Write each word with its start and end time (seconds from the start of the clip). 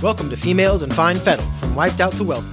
Welcome 0.00 0.30
to 0.30 0.36
Females 0.36 0.84
in 0.84 0.92
Fine 0.92 1.16
Fettle, 1.16 1.44
from 1.58 1.74
Wiped 1.74 2.00
Out 2.00 2.12
to 2.12 2.24
Wealthy. 2.24 2.46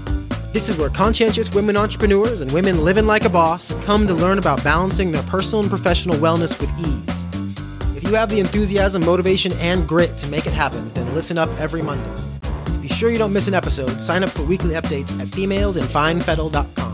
This 0.52 0.68
is 0.68 0.78
where 0.78 0.89
conscientious 0.89 1.54
women 1.54 1.78
entrepreneurs 1.78 2.42
and 2.42 2.52
women 2.52 2.83
living 2.83 3.06
like 3.06 3.24
a 3.24 3.29
boss 3.29 3.76
come 3.83 4.08
to 4.08 4.15
learn 4.15 4.40
about 4.40 4.63
balancing 4.63 5.12
their 5.12 5.22
personal 5.24 5.62
and 5.62 5.69
professional 5.69 6.15
wellness 6.15 6.60
with 6.60 6.72
ease. 6.79 7.96
If 7.96 8.03
you 8.03 8.15
have 8.15 8.29
the 8.29 8.40
enthusiasm, 8.40 9.06
motivation, 9.06 9.53
and 9.53 9.87
grit 9.87 10.17
to 10.19 10.28
make 10.29 10.47
it 10.47 10.53
happen, 10.53 10.92
then 10.96 11.13
listen 11.13 11.37
up 11.37 11.49
every 11.60 11.83
Monday. 11.83 12.10
To 12.42 12.72
be 12.79 12.87
sure 12.87 13.12
you 13.12 13.19
don't 13.19 13.33
miss 13.33 13.47
an 13.47 13.53
episode, 13.53 14.01
sign 14.01 14.24
up 14.24 14.31
for 14.31 14.44
weekly 14.44 14.74
updates 14.74 15.12
at 15.19 15.28
femalesinfinefettle.com. 15.28 16.84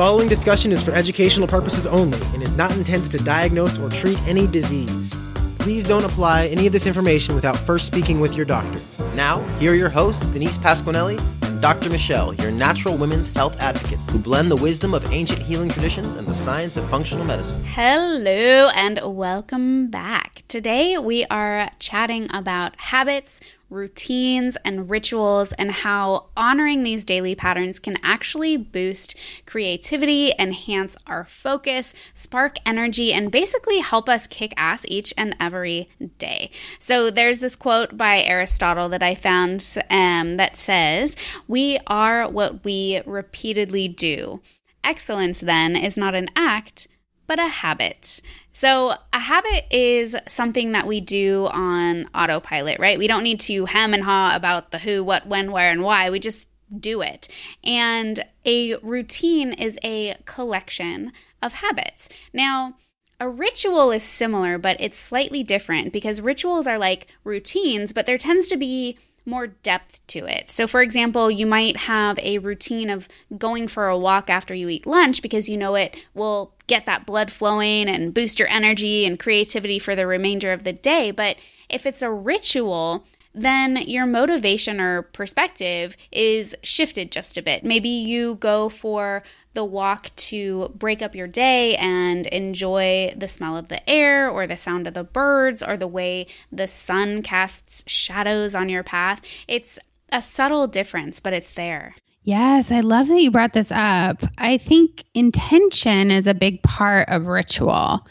The 0.00 0.06
following 0.06 0.28
discussion 0.28 0.72
is 0.72 0.82
for 0.82 0.92
educational 0.92 1.46
purposes 1.46 1.86
only 1.86 2.18
and 2.32 2.42
is 2.42 2.52
not 2.52 2.74
intended 2.74 3.12
to 3.12 3.18
diagnose 3.18 3.78
or 3.78 3.90
treat 3.90 4.18
any 4.26 4.46
disease. 4.46 5.14
Please 5.58 5.84
don't 5.84 6.04
apply 6.06 6.46
any 6.46 6.66
of 6.66 6.72
this 6.72 6.86
information 6.86 7.34
without 7.34 7.58
first 7.58 7.86
speaking 7.86 8.18
with 8.18 8.34
your 8.34 8.46
doctor. 8.46 8.80
Now, 9.14 9.42
here 9.58 9.72
are 9.72 9.74
your 9.74 9.90
hosts, 9.90 10.24
Denise 10.28 10.56
Pasquinelli 10.56 11.20
and 11.42 11.60
Dr. 11.60 11.90
Michelle, 11.90 12.32
your 12.36 12.50
natural 12.50 12.96
women's 12.96 13.28
health 13.28 13.60
advocates 13.60 14.10
who 14.10 14.18
blend 14.18 14.50
the 14.50 14.56
wisdom 14.56 14.94
of 14.94 15.04
ancient 15.12 15.42
healing 15.42 15.68
traditions 15.68 16.14
and 16.14 16.26
the 16.26 16.34
science 16.34 16.78
of 16.78 16.88
functional 16.88 17.26
medicine. 17.26 17.62
Hello, 17.66 18.70
and 18.74 19.00
welcome 19.04 19.88
back. 19.88 20.44
Today, 20.48 20.96
we 20.96 21.26
are 21.26 21.70
chatting 21.78 22.26
about 22.32 22.74
habits, 22.76 23.42
routines 23.70 24.56
and 24.64 24.90
rituals 24.90 25.52
and 25.52 25.70
how 25.70 26.26
honoring 26.36 26.82
these 26.82 27.04
daily 27.04 27.34
patterns 27.34 27.78
can 27.78 27.96
actually 28.02 28.56
boost 28.56 29.14
creativity, 29.46 30.32
enhance 30.38 30.96
our 31.06 31.24
focus, 31.24 31.94
spark 32.12 32.56
energy, 32.66 33.12
and 33.12 33.30
basically 33.30 33.78
help 33.78 34.08
us 34.08 34.26
kick 34.26 34.52
ass 34.56 34.84
each 34.88 35.14
and 35.16 35.34
every 35.40 35.88
day. 36.18 36.50
So 36.78 37.10
there's 37.10 37.40
this 37.40 37.56
quote 37.56 37.96
by 37.96 38.22
Aristotle 38.22 38.88
that 38.90 39.02
I 39.02 39.14
found 39.14 39.76
um, 39.88 40.36
that 40.36 40.56
says, 40.56 41.16
We 41.46 41.78
are 41.86 42.28
what 42.28 42.64
we 42.64 43.00
repeatedly 43.06 43.88
do. 43.88 44.40
Excellence, 44.82 45.40
then, 45.40 45.76
is 45.76 45.96
not 45.96 46.14
an 46.14 46.28
act, 46.34 46.88
but 47.26 47.38
a 47.38 47.48
habit. 47.48 48.20
So, 48.52 48.94
a 49.12 49.18
habit 49.18 49.66
is 49.70 50.16
something 50.28 50.72
that 50.72 50.86
we 50.86 51.00
do 51.00 51.48
on 51.52 52.08
autopilot, 52.14 52.78
right? 52.78 52.98
We 52.98 53.06
don't 53.06 53.22
need 53.22 53.40
to 53.40 53.64
hem 53.66 53.94
and 53.94 54.02
haw 54.02 54.34
about 54.34 54.70
the 54.70 54.78
who, 54.78 55.04
what, 55.04 55.26
when, 55.26 55.52
where, 55.52 55.70
and 55.70 55.82
why. 55.82 56.10
We 56.10 56.18
just 56.18 56.48
do 56.78 57.00
it. 57.00 57.28
And 57.64 58.24
a 58.44 58.76
routine 58.76 59.52
is 59.52 59.78
a 59.84 60.16
collection 60.24 61.12
of 61.42 61.54
habits. 61.54 62.08
Now, 62.32 62.76
a 63.18 63.28
ritual 63.28 63.92
is 63.92 64.02
similar, 64.02 64.56
but 64.56 64.78
it's 64.80 64.98
slightly 64.98 65.42
different 65.42 65.92
because 65.92 66.20
rituals 66.20 66.66
are 66.66 66.78
like 66.78 67.06
routines, 67.22 67.92
but 67.92 68.06
there 68.06 68.18
tends 68.18 68.48
to 68.48 68.56
be 68.56 68.98
more 69.24 69.48
depth 69.48 70.06
to 70.08 70.26
it. 70.26 70.50
So, 70.50 70.66
for 70.66 70.82
example, 70.82 71.30
you 71.30 71.46
might 71.46 71.76
have 71.76 72.18
a 72.20 72.38
routine 72.38 72.90
of 72.90 73.08
going 73.36 73.68
for 73.68 73.88
a 73.88 73.98
walk 73.98 74.30
after 74.30 74.54
you 74.54 74.68
eat 74.68 74.86
lunch 74.86 75.22
because 75.22 75.48
you 75.48 75.56
know 75.56 75.74
it 75.74 76.06
will 76.14 76.54
get 76.66 76.86
that 76.86 77.06
blood 77.06 77.30
flowing 77.30 77.88
and 77.88 78.14
boost 78.14 78.38
your 78.38 78.48
energy 78.48 79.04
and 79.04 79.18
creativity 79.18 79.78
for 79.78 79.94
the 79.94 80.06
remainder 80.06 80.52
of 80.52 80.64
the 80.64 80.72
day. 80.72 81.10
But 81.10 81.36
if 81.68 81.86
it's 81.86 82.02
a 82.02 82.10
ritual, 82.10 83.04
then 83.34 83.76
your 83.76 84.06
motivation 84.06 84.80
or 84.80 85.02
perspective 85.02 85.96
is 86.10 86.56
shifted 86.62 87.12
just 87.12 87.36
a 87.36 87.42
bit. 87.42 87.64
Maybe 87.64 87.88
you 87.88 88.36
go 88.36 88.68
for 88.68 89.22
the 89.54 89.64
walk 89.64 90.10
to 90.16 90.72
break 90.74 91.02
up 91.02 91.14
your 91.14 91.26
day 91.26 91.76
and 91.76 92.26
enjoy 92.26 93.14
the 93.16 93.28
smell 93.28 93.56
of 93.56 93.68
the 93.68 93.88
air 93.88 94.28
or 94.28 94.46
the 94.46 94.56
sound 94.56 94.86
of 94.86 94.94
the 94.94 95.04
birds 95.04 95.62
or 95.62 95.76
the 95.76 95.88
way 95.88 96.26
the 96.52 96.68
sun 96.68 97.22
casts 97.22 97.82
shadows 97.86 98.54
on 98.54 98.68
your 98.68 98.82
path. 98.82 99.20
It's 99.48 99.78
a 100.12 100.22
subtle 100.22 100.66
difference, 100.66 101.20
but 101.20 101.32
it's 101.32 101.52
there. 101.52 101.94
Yes, 102.22 102.70
I 102.70 102.80
love 102.80 103.08
that 103.08 103.20
you 103.20 103.30
brought 103.30 103.54
this 103.54 103.72
up. 103.72 104.22
I 104.38 104.58
think 104.58 105.04
intention 105.14 106.10
is 106.10 106.26
a 106.26 106.34
big 106.34 106.62
part 106.62 107.08
of 107.08 107.26
ritual. 107.26 108.06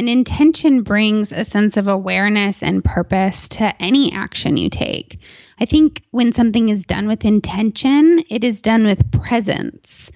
And 0.00 0.08
intention 0.08 0.80
brings 0.80 1.30
a 1.30 1.44
sense 1.44 1.76
of 1.76 1.86
awareness 1.86 2.62
and 2.62 2.82
purpose 2.82 3.50
to 3.50 3.82
any 3.82 4.10
action 4.14 4.56
you 4.56 4.70
take. 4.70 5.18
I 5.58 5.66
think 5.66 6.00
when 6.10 6.32
something 6.32 6.70
is 6.70 6.86
done 6.86 7.06
with 7.06 7.26
intention, 7.26 8.24
it 8.30 8.42
is 8.42 8.62
done 8.62 8.86
with 8.86 9.12
presence. 9.12 10.10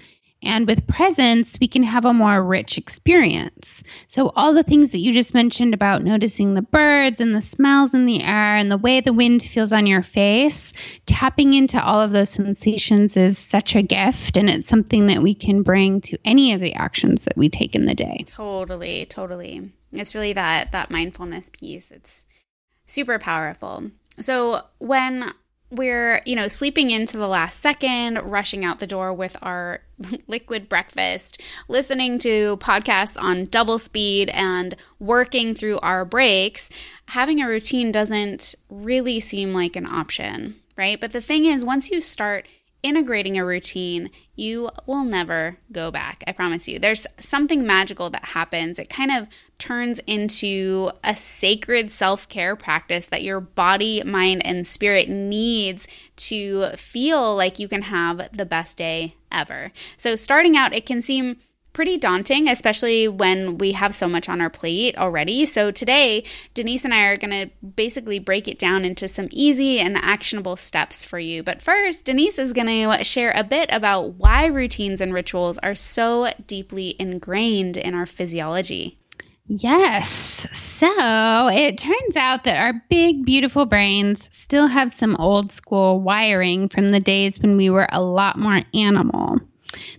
And 0.44 0.66
with 0.66 0.87
presence, 0.87 1.56
we 1.60 1.69
can 1.69 1.82
have 1.82 2.05
a 2.05 2.12
more 2.12 2.43
rich 2.43 2.78
experience. 2.78 3.82
So, 4.09 4.32
all 4.37 4.53
the 4.53 4.62
things 4.62 4.93
that 4.93 4.99
you 4.99 5.12
just 5.12 5.34
mentioned 5.34 5.75
about 5.75 6.03
noticing 6.03 6.55
the 6.55 6.62
birds 6.62 7.21
and 7.21 7.34
the 7.34 7.43
smells 7.43 7.94
in 7.94 8.06
the 8.06 8.22
air 8.22 8.56
and 8.56 8.71
the 8.71 8.78
way 8.78 9.00
the 9.00 9.12
wind 9.12 9.43
feels 9.43 9.72
on 9.72 9.87
your 9.87 10.03
face, 10.03 10.72
tapping 11.06 11.55
into 11.55 11.82
all 11.82 12.00
of 12.00 12.12
those 12.12 12.31
sensations 12.31 13.16
is 13.16 13.38
such 13.38 13.75
a 13.75 13.82
gift. 13.82 14.37
And 14.37 14.50
it's 14.50 14.69
something 14.69 15.06
that 15.06 15.22
we 15.22 15.34
can 15.34 15.62
bring 15.62 16.00
to 16.03 16.19
any 16.25 16.53
of 16.53 16.61
the 16.61 16.75
actions 16.75 17.25
that 17.25 17.37
we 17.37 17.49
take 17.49 17.75
in 17.75 17.87
the 17.87 17.94
day. 17.94 18.25
Totally, 18.26 19.06
totally. 19.06 19.72
It's 19.93 20.15
really 20.15 20.32
that 20.32 20.72
that 20.72 20.91
mindfulness 20.91 21.50
piece. 21.50 21.91
It's 21.91 22.26
super 22.87 23.19
powerful. 23.19 23.91
So, 24.21 24.62
when 24.78 25.32
we're, 25.76 26.22
you 26.24 26.36
know, 26.36 26.48
sleeping 26.48 26.90
into 26.90 27.16
the 27.16 27.28
last 27.28 27.60
second, 27.60 28.18
rushing 28.18 28.64
out 28.64 28.80
the 28.80 28.86
door 28.86 29.12
with 29.12 29.36
our 29.42 29.80
liquid 30.26 30.68
breakfast, 30.68 31.40
listening 31.68 32.18
to 32.20 32.56
podcasts 32.58 33.20
on 33.20 33.46
double 33.46 33.78
speed, 33.78 34.30
and 34.30 34.76
working 34.98 35.54
through 35.54 35.78
our 35.80 36.04
breaks, 36.04 36.70
having 37.08 37.40
a 37.40 37.48
routine 37.48 37.92
doesn't 37.92 38.54
really 38.68 39.20
seem 39.20 39.52
like 39.52 39.76
an 39.76 39.86
option, 39.86 40.56
right? 40.76 41.00
But 41.00 41.12
the 41.12 41.20
thing 41.20 41.44
is, 41.44 41.64
once 41.64 41.90
you 41.90 42.00
start 42.00 42.46
integrating 42.84 43.38
a 43.38 43.44
routine, 43.44 44.10
you 44.36 44.68
will 44.86 45.04
never 45.04 45.56
go 45.72 45.90
back. 45.90 46.22
I 46.26 46.32
promise 46.32 46.68
you. 46.68 46.78
There's 46.78 47.06
something 47.18 47.66
magical 47.66 48.10
that 48.10 48.26
happens. 48.26 48.78
It 48.78 48.90
kind 48.90 49.10
of 49.10 49.26
turns 49.58 50.00
into 50.06 50.90
a 51.02 51.16
sacred 51.16 51.90
self 51.90 52.28
care 52.28 52.54
practice 52.54 53.06
that 53.06 53.22
your 53.22 53.40
body, 53.40 54.02
mind, 54.04 54.44
and 54.44 54.66
spirit 54.66 55.08
needs 55.08 55.88
to 56.16 56.76
feel 56.76 57.34
like 57.34 57.58
you 57.58 57.68
can 57.68 57.82
have 57.82 58.28
the 58.32 58.46
best 58.46 58.76
day 58.76 59.16
ever. 59.32 59.72
So, 59.96 60.14
starting 60.14 60.56
out, 60.56 60.74
it 60.74 60.84
can 60.84 61.00
seem 61.00 61.38
pretty 61.74 61.98
daunting, 61.98 62.48
especially 62.48 63.06
when 63.06 63.58
we 63.58 63.72
have 63.72 63.94
so 63.94 64.08
much 64.08 64.30
on 64.30 64.40
our 64.40 64.48
plate 64.48 64.96
already. 64.96 65.44
So, 65.44 65.70
today, 65.70 66.24
Denise 66.54 66.86
and 66.86 66.94
I 66.94 67.02
are 67.02 67.18
going 67.18 67.30
to 67.30 67.50
basically 67.62 68.18
break 68.18 68.48
it 68.48 68.58
down 68.58 68.86
into 68.86 69.06
some 69.08 69.28
easy 69.30 69.78
and 69.78 69.98
actionable 69.98 70.56
steps 70.56 71.04
for 71.04 71.18
you. 71.18 71.42
But 71.42 71.60
first, 71.60 72.06
Denise 72.06 72.38
is 72.38 72.54
going 72.54 72.68
to 72.68 73.04
share 73.04 73.32
a 73.36 73.44
bit 73.44 73.68
about 73.70 74.14
why 74.14 74.46
routines 74.46 75.02
and 75.02 75.12
rituals 75.12 75.58
are 75.58 75.74
so 75.74 76.32
deeply 76.46 76.96
ingrained 76.98 77.76
in 77.76 77.92
our 77.92 78.06
physiology. 78.06 78.98
Yes. 79.46 80.46
So 80.56 81.48
it 81.48 81.76
turns 81.76 82.16
out 82.16 82.44
that 82.44 82.62
our 82.62 82.80
big, 82.88 83.26
beautiful 83.26 83.66
brains 83.66 84.30
still 84.32 84.68
have 84.68 84.96
some 84.96 85.16
old 85.16 85.52
school 85.52 86.00
wiring 86.00 86.70
from 86.70 86.88
the 86.88 87.00
days 87.00 87.38
when 87.38 87.58
we 87.58 87.68
were 87.68 87.86
a 87.92 88.02
lot 88.02 88.38
more 88.38 88.62
animal. 88.72 89.38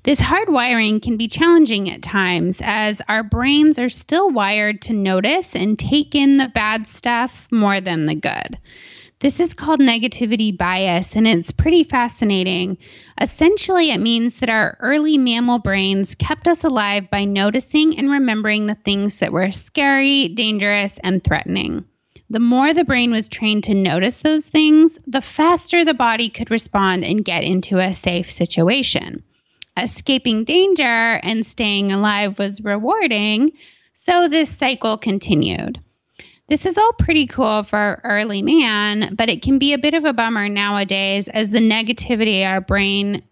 This 0.03 0.21
hardwiring 0.21 1.01
can 1.01 1.17
be 1.17 1.27
challenging 1.27 1.89
at 1.89 2.01
times 2.01 2.61
as 2.63 3.01
our 3.09 3.23
brains 3.23 3.77
are 3.77 3.89
still 3.89 4.29
wired 4.29 4.81
to 4.83 4.93
notice 4.93 5.55
and 5.55 5.77
take 5.77 6.15
in 6.15 6.37
the 6.37 6.47
bad 6.47 6.87
stuff 6.87 7.47
more 7.51 7.81
than 7.81 8.05
the 8.05 8.15
good. 8.15 8.57
This 9.19 9.39
is 9.39 9.53
called 9.53 9.79
negativity 9.79 10.55
bias, 10.55 11.15
and 11.15 11.27
it's 11.27 11.51
pretty 11.51 11.83
fascinating. 11.83 12.77
Essentially, 13.19 13.89
it 13.89 13.99
means 13.99 14.35
that 14.35 14.49
our 14.49 14.77
early 14.79 15.17
mammal 15.17 15.59
brains 15.59 16.15
kept 16.15 16.47
us 16.47 16.63
alive 16.63 17.09
by 17.09 17.25
noticing 17.25 17.97
and 17.97 18.09
remembering 18.09 18.67
the 18.67 18.75
things 18.75 19.17
that 19.17 19.33
were 19.33 19.51
scary, 19.51 20.29
dangerous, 20.29 20.99
and 20.99 21.23
threatening. 21.23 21.83
The 22.29 22.39
more 22.39 22.73
the 22.73 22.85
brain 22.85 23.11
was 23.11 23.27
trained 23.27 23.65
to 23.65 23.73
notice 23.73 24.19
those 24.19 24.47
things, 24.47 24.99
the 25.07 25.21
faster 25.21 25.83
the 25.83 25.93
body 25.93 26.29
could 26.29 26.49
respond 26.49 27.03
and 27.03 27.25
get 27.25 27.43
into 27.43 27.79
a 27.79 27.93
safe 27.93 28.31
situation 28.31 29.23
escaping 29.77 30.43
danger 30.43 31.19
and 31.23 31.45
staying 31.45 31.91
alive 31.91 32.39
was 32.39 32.61
rewarding. 32.61 33.51
So 33.93 34.27
this 34.27 34.49
cycle 34.49 34.97
continued. 34.97 35.79
This 36.47 36.65
is 36.65 36.77
all 36.77 36.93
pretty 36.93 37.25
cool 37.25 37.63
for 37.63 38.01
early 38.03 38.41
man, 38.41 39.15
but 39.15 39.29
it 39.29 39.41
can 39.41 39.57
be 39.57 39.73
a 39.73 39.79
bit 39.79 39.95
of 39.95 40.05
a 40.05 40.13
bummer 40.13 40.47
nowadays 40.47 41.27
as 41.27 41.49
the 41.49 41.59
negativity 41.59 42.45
our 42.45 42.61
brain 42.61 43.23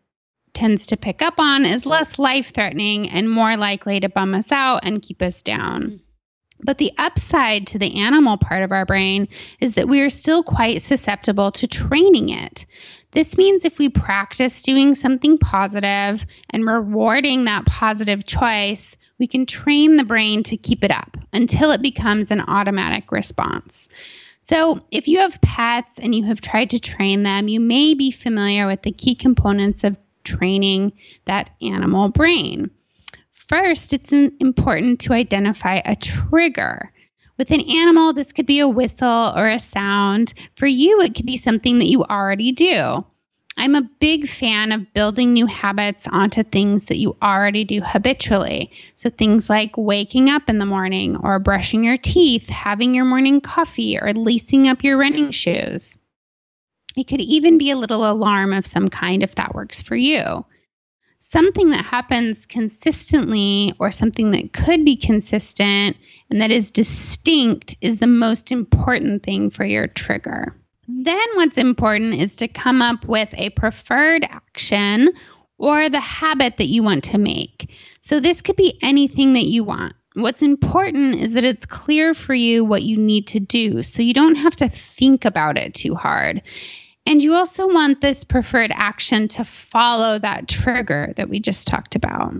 tends 0.53 0.87
to 0.87 0.97
pick 0.97 1.21
up 1.21 1.35
on 1.37 1.65
is 1.65 1.85
less 1.85 2.17
life 2.17 2.53
threatening 2.53 3.09
and 3.09 3.29
more 3.29 3.57
likely 3.57 3.99
to 3.99 4.09
bum 4.09 4.33
us 4.33 4.51
out 4.51 4.79
and 4.83 5.01
keep 5.01 5.21
us 5.21 5.41
down. 5.41 5.99
But 6.63 6.77
the 6.77 6.91
upside 6.97 7.67
to 7.67 7.79
the 7.79 7.95
animal 7.99 8.37
part 8.37 8.63
of 8.63 8.71
our 8.71 8.85
brain 8.85 9.27
is 9.59 9.73
that 9.73 9.89
we 9.89 10.01
are 10.01 10.09
still 10.09 10.43
quite 10.43 10.81
susceptible 10.81 11.51
to 11.51 11.67
training 11.67 12.29
it. 12.29 12.65
This 13.11 13.37
means 13.37 13.63
if 13.63 13.77
we 13.77 13.89
practice 13.89 14.63
doing 14.63 14.95
something 14.95 15.37
positive 15.37 16.25
and 16.49 16.65
rewarding 16.65 17.43
that 17.43 17.65
positive 17.65 18.25
choice, 18.25 18.97
we 19.19 19.27
can 19.27 19.45
train 19.45 19.97
the 19.97 20.03
brain 20.03 20.41
to 20.43 20.57
keep 20.57 20.83
it 20.83 20.91
up 20.91 21.17
until 21.31 21.71
it 21.71 21.81
becomes 21.81 22.31
an 22.31 22.41
automatic 22.41 23.11
response. 23.11 23.87
So, 24.41 24.81
if 24.91 25.07
you 25.07 25.19
have 25.19 25.39
pets 25.41 25.99
and 25.99 26.13
you 26.13 26.23
have 26.25 26.41
tried 26.41 26.71
to 26.71 26.79
train 26.79 27.23
them, 27.23 27.47
you 27.47 27.59
may 27.59 27.93
be 27.93 28.11
familiar 28.11 28.67
with 28.67 28.81
the 28.81 28.91
key 28.91 29.15
components 29.15 29.83
of 29.83 29.95
training 30.23 30.91
that 31.25 31.51
animal 31.61 32.09
brain. 32.09 32.69
First, 33.53 33.93
it's 33.93 34.11
important 34.11 35.01
to 35.01 35.13
identify 35.13 35.79
a 35.85 35.95
trigger. 35.95 36.91
With 37.37 37.51
an 37.51 37.61
animal, 37.61 38.11
this 38.11 38.31
could 38.31 38.47
be 38.47 38.61
a 38.61 38.67
whistle 38.67 39.31
or 39.35 39.47
a 39.47 39.59
sound. 39.59 40.33
For 40.55 40.65
you, 40.65 41.01
it 41.01 41.13
could 41.13 41.27
be 41.27 41.37
something 41.37 41.77
that 41.77 41.87
you 41.87 42.03
already 42.03 42.51
do. 42.51 43.05
I'm 43.55 43.75
a 43.75 43.87
big 43.99 44.27
fan 44.27 44.71
of 44.71 44.91
building 44.95 45.33
new 45.33 45.45
habits 45.45 46.07
onto 46.07 46.41
things 46.41 46.87
that 46.87 46.97
you 46.97 47.15
already 47.21 47.63
do 47.63 47.79
habitually. 47.81 48.71
So, 48.95 49.11
things 49.11 49.51
like 49.51 49.77
waking 49.77 50.31
up 50.31 50.49
in 50.49 50.57
the 50.57 50.65
morning, 50.65 51.15
or 51.17 51.37
brushing 51.37 51.83
your 51.83 51.97
teeth, 51.97 52.49
having 52.49 52.95
your 52.95 53.05
morning 53.05 53.39
coffee, 53.39 53.99
or 53.99 54.13
lacing 54.13 54.67
up 54.67 54.83
your 54.83 54.97
running 54.97 55.29
shoes. 55.29 55.95
It 56.95 57.03
could 57.03 57.21
even 57.21 57.59
be 57.59 57.69
a 57.69 57.77
little 57.77 58.09
alarm 58.09 58.51
of 58.51 58.65
some 58.65 58.89
kind 58.89 59.21
if 59.21 59.35
that 59.35 59.53
works 59.53 59.79
for 59.79 59.95
you. 59.95 60.43
Something 61.25 61.69
that 61.69 61.85
happens 61.85 62.45
consistently, 62.45 63.73
or 63.79 63.91
something 63.91 64.31
that 64.31 64.51
could 64.51 64.83
be 64.83 64.97
consistent 64.97 65.95
and 66.29 66.41
that 66.41 66.51
is 66.51 66.69
distinct, 66.69 67.77
is 67.79 67.97
the 67.97 68.07
most 68.07 68.51
important 68.51 69.23
thing 69.23 69.49
for 69.49 69.63
your 69.63 69.87
trigger. 69.87 70.53
Then, 70.87 71.25
what's 71.35 71.57
important 71.57 72.15
is 72.15 72.35
to 72.35 72.49
come 72.49 72.81
up 72.81 73.07
with 73.07 73.29
a 73.33 73.51
preferred 73.51 74.25
action 74.25 75.13
or 75.57 75.89
the 75.89 76.01
habit 76.01 76.57
that 76.57 76.67
you 76.67 76.83
want 76.83 77.05
to 77.05 77.17
make. 77.17 77.71
So, 78.01 78.19
this 78.19 78.41
could 78.41 78.57
be 78.57 78.77
anything 78.81 79.31
that 79.33 79.45
you 79.45 79.63
want. 79.63 79.95
What's 80.15 80.41
important 80.41 81.15
is 81.15 81.33
that 81.33 81.45
it's 81.45 81.65
clear 81.65 82.13
for 82.13 82.33
you 82.33 82.65
what 82.65 82.83
you 82.83 82.97
need 82.97 83.27
to 83.27 83.39
do 83.39 83.81
so 83.81 84.03
you 84.03 84.13
don't 84.13 84.35
have 84.35 84.57
to 84.57 84.67
think 84.67 85.23
about 85.23 85.57
it 85.57 85.73
too 85.73 85.95
hard. 85.95 86.41
And 87.05 87.21
you 87.21 87.33
also 87.33 87.67
want 87.67 88.01
this 88.01 88.23
preferred 88.23 88.71
action 88.73 89.27
to 89.29 89.43
follow 89.43 90.19
that 90.19 90.47
trigger 90.47 91.13
that 91.17 91.29
we 91.29 91.39
just 91.39 91.67
talked 91.67 91.95
about. 91.95 92.33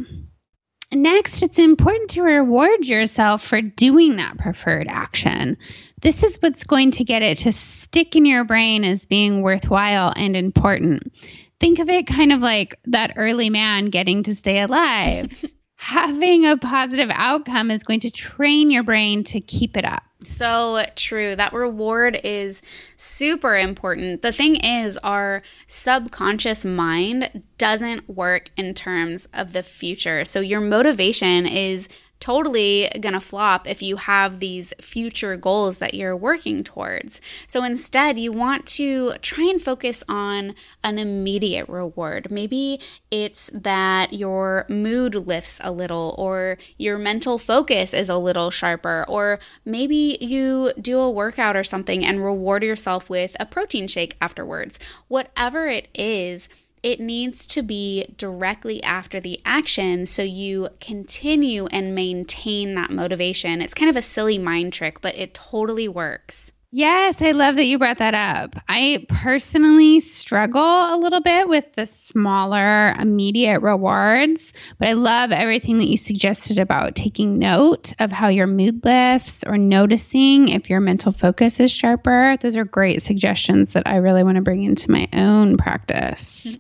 Next, 0.91 1.41
it's 1.41 1.59
important 1.59 2.11
to 2.11 2.21
reward 2.21 2.85
yourself 2.85 3.43
for 3.43 3.61
doing 3.61 4.17
that 4.17 4.37
preferred 4.37 4.87
action 4.87 5.57
this 6.03 6.21
is 6.21 6.37
what's 6.41 6.65
going 6.65 6.91
to 6.91 7.05
get 7.05 7.21
it 7.21 7.39
to 7.39 7.51
stick 7.53 8.15
in 8.15 8.25
your 8.25 8.43
brain 8.43 8.83
as 8.83 9.05
being 9.05 9.41
worthwhile 9.41 10.13
and 10.15 10.35
important. 10.35 11.13
Think 11.61 11.79
of 11.79 11.89
it 11.89 12.07
kind 12.07 12.33
of 12.33 12.41
like 12.41 12.77
that 12.85 13.13
early 13.15 13.49
man 13.49 13.85
getting 13.85 14.23
to 14.23 14.35
stay 14.35 14.59
alive. 14.59 15.33
Having 15.83 16.45
a 16.45 16.55
positive 16.55 17.09
outcome 17.11 17.69
is 17.69 17.83
going 17.83 17.99
to 17.99 18.09
train 18.09 18.71
your 18.71 18.83
brain 18.83 19.25
to 19.25 19.41
keep 19.41 19.75
it 19.75 19.83
up. 19.83 20.01
So 20.23 20.81
true. 20.95 21.35
That 21.35 21.51
reward 21.51 22.21
is 22.23 22.61
super 22.95 23.57
important. 23.57 24.21
The 24.21 24.31
thing 24.31 24.55
is, 24.55 24.97
our 24.99 25.41
subconscious 25.67 26.63
mind 26.63 27.43
doesn't 27.57 28.07
work 28.07 28.49
in 28.55 28.73
terms 28.73 29.27
of 29.33 29.51
the 29.51 29.61
future. 29.61 30.23
So, 30.23 30.39
your 30.39 30.61
motivation 30.61 31.45
is 31.45 31.89
totally 32.23 32.89
gonna 33.01 33.19
flop 33.19 33.67
if 33.67 33.81
you 33.81 33.97
have 33.97 34.39
these 34.39 34.73
future 34.79 35.35
goals 35.35 35.79
that 35.79 35.93
you're 35.93 36.15
working 36.15 36.63
towards. 36.63 37.19
So 37.47 37.65
instead, 37.65 38.17
you 38.17 38.31
want 38.31 38.65
to 38.67 39.15
try 39.21 39.43
and 39.43 39.61
focus 39.61 40.05
on 40.07 40.55
an 40.85 40.99
immediate 40.99 41.67
reward. 41.67 42.31
Maybe 42.31 42.79
it's 43.11 43.51
that 43.53 44.13
your 44.13 44.65
mood 44.69 45.15
lifts 45.15 45.59
a 45.65 45.73
little, 45.73 46.15
or 46.17 46.57
your 46.77 46.97
mental 46.97 47.37
focus 47.37 47.93
is 47.93 48.07
a 48.07 48.15
little 48.15 48.49
sharper, 48.49 49.03
or 49.09 49.37
maybe 49.65 50.17
you 50.21 50.71
do 50.79 50.99
a 50.99 51.11
workout 51.11 51.57
or 51.57 51.65
something 51.65 52.05
and 52.05 52.23
reward 52.23 52.63
yourself 52.63 53.09
with 53.09 53.35
a 53.37 53.45
protein 53.45 53.85
shake 53.85 54.15
afterwards. 54.21 54.79
Whatever 55.09 55.67
it 55.67 55.89
is, 55.93 56.47
it 56.83 56.99
needs 56.99 57.47
to 57.47 57.61
be 57.61 58.13
directly 58.17 58.83
after 58.83 59.19
the 59.19 59.41
action 59.45 60.05
so 60.05 60.21
you 60.21 60.69
continue 60.79 61.65
and 61.67 61.95
maintain 61.95 62.75
that 62.75 62.91
motivation. 62.91 63.61
It's 63.61 63.73
kind 63.73 63.89
of 63.89 63.95
a 63.95 64.01
silly 64.01 64.37
mind 64.37 64.73
trick, 64.73 65.01
but 65.01 65.15
it 65.15 65.33
totally 65.33 65.87
works. 65.87 66.52
Yes, 66.75 67.21
I 67.21 67.33
love 67.33 67.57
that 67.57 67.65
you 67.65 67.77
brought 67.77 67.99
that 67.99 68.15
up. 68.15 68.55
I 68.67 69.05
personally 69.07 69.99
struggle 69.99 70.59
a 70.59 70.97
little 70.97 71.21
bit 71.21 71.47
with 71.47 71.71
the 71.73 71.85
smaller 71.85 72.89
immediate 72.97 73.59
rewards, 73.59 74.53
but 74.79 74.87
I 74.87 74.93
love 74.93 75.31
everything 75.31 75.77
that 75.77 75.87
you 75.87 75.97
suggested 75.97 76.57
about 76.57 76.95
taking 76.95 77.37
note 77.37 77.93
of 77.99 78.11
how 78.11 78.29
your 78.29 78.47
mood 78.47 78.83
lifts 78.83 79.43
or 79.43 79.55
noticing 79.55 80.49
if 80.49 80.67
your 80.67 80.79
mental 80.79 81.11
focus 81.11 81.59
is 81.59 81.71
sharper. 81.71 82.37
Those 82.41 82.57
are 82.57 82.65
great 82.65 83.03
suggestions 83.03 83.73
that 83.73 83.83
I 83.85 83.97
really 83.97 84.23
want 84.23 84.37
to 84.37 84.41
bring 84.41 84.63
into 84.63 84.89
my 84.89 85.07
own 85.13 85.57
practice. 85.57 86.57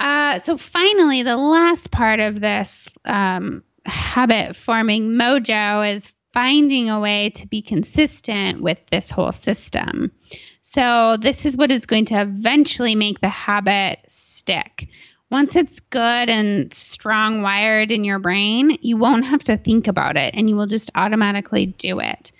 Uh, 0.00 0.40
so, 0.40 0.56
finally, 0.56 1.22
the 1.22 1.36
last 1.36 1.92
part 1.92 2.18
of 2.18 2.40
this 2.40 2.88
um, 3.04 3.62
habit 3.84 4.56
forming 4.56 5.10
mojo 5.10 5.88
is 5.94 6.12
finding 6.36 6.90
a 6.90 7.00
way 7.00 7.30
to 7.30 7.46
be 7.46 7.62
consistent 7.62 8.60
with 8.60 8.84
this 8.90 9.10
whole 9.10 9.32
system. 9.32 10.12
So, 10.60 11.16
this 11.16 11.46
is 11.46 11.56
what 11.56 11.72
is 11.72 11.86
going 11.86 12.04
to 12.06 12.20
eventually 12.20 12.94
make 12.94 13.22
the 13.22 13.30
habit 13.30 14.00
stick. 14.06 14.86
Once 15.30 15.56
it's 15.56 15.80
good 15.80 16.28
and 16.28 16.74
strong 16.74 17.40
wired 17.40 17.90
in 17.90 18.04
your 18.04 18.18
brain, 18.18 18.76
you 18.82 18.98
won't 18.98 19.24
have 19.24 19.44
to 19.44 19.56
think 19.56 19.88
about 19.88 20.18
it 20.18 20.34
and 20.34 20.50
you 20.50 20.56
will 20.56 20.66
just 20.66 20.90
automatically 20.94 21.66
do 21.66 22.00
it. 22.00 22.32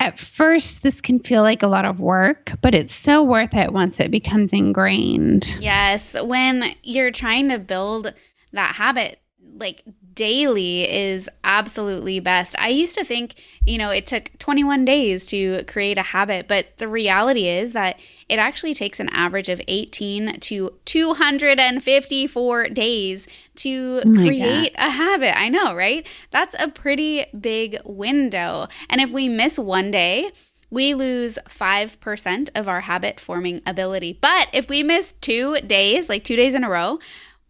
At 0.00 0.18
first, 0.18 0.82
this 0.82 1.00
can 1.00 1.20
feel 1.20 1.42
like 1.42 1.62
a 1.62 1.68
lot 1.68 1.84
of 1.84 2.00
work, 2.00 2.50
but 2.62 2.74
it's 2.74 2.94
so 2.94 3.22
worth 3.22 3.54
it 3.54 3.72
once 3.72 4.00
it 4.00 4.10
becomes 4.10 4.52
ingrained. 4.52 5.56
Yes. 5.60 6.20
When 6.20 6.74
you're 6.82 7.12
trying 7.12 7.50
to 7.50 7.60
build 7.60 8.12
that 8.52 8.74
habit, 8.74 9.20
like 9.56 9.84
daily 10.14 10.90
is 10.90 11.28
absolutely 11.44 12.20
best. 12.20 12.56
I 12.58 12.68
used 12.68 12.94
to 12.94 13.04
think, 13.04 13.34
you 13.64 13.78
know, 13.78 13.90
it 13.90 14.06
took 14.06 14.30
21 14.38 14.84
days 14.84 15.26
to 15.26 15.64
create 15.64 15.98
a 15.98 16.02
habit, 16.02 16.48
but 16.48 16.76
the 16.78 16.88
reality 16.88 17.46
is 17.46 17.72
that 17.72 17.98
it 18.28 18.38
actually 18.38 18.74
takes 18.74 19.00
an 19.00 19.08
average 19.10 19.48
of 19.48 19.60
18 19.66 20.40
to 20.40 20.74
254 20.84 22.68
days 22.68 23.28
to 23.56 24.02
oh 24.04 24.12
create 24.14 24.76
God. 24.76 24.86
a 24.86 24.90
habit. 24.90 25.38
I 25.38 25.48
know, 25.48 25.74
right? 25.74 26.06
That's 26.30 26.54
a 26.58 26.68
pretty 26.68 27.26
big 27.38 27.78
window. 27.84 28.68
And 28.88 29.00
if 29.00 29.10
we 29.10 29.28
miss 29.28 29.58
one 29.58 29.90
day, 29.90 30.30
we 30.70 30.94
lose 30.94 31.38
5% 31.48 32.50
of 32.54 32.68
our 32.68 32.82
habit 32.82 33.18
forming 33.18 33.60
ability. 33.66 34.18
But 34.20 34.48
if 34.52 34.68
we 34.68 34.82
miss 34.82 35.12
two 35.12 35.60
days, 35.66 36.08
like 36.08 36.24
two 36.24 36.36
days 36.36 36.54
in 36.54 36.62
a 36.62 36.70
row, 36.70 37.00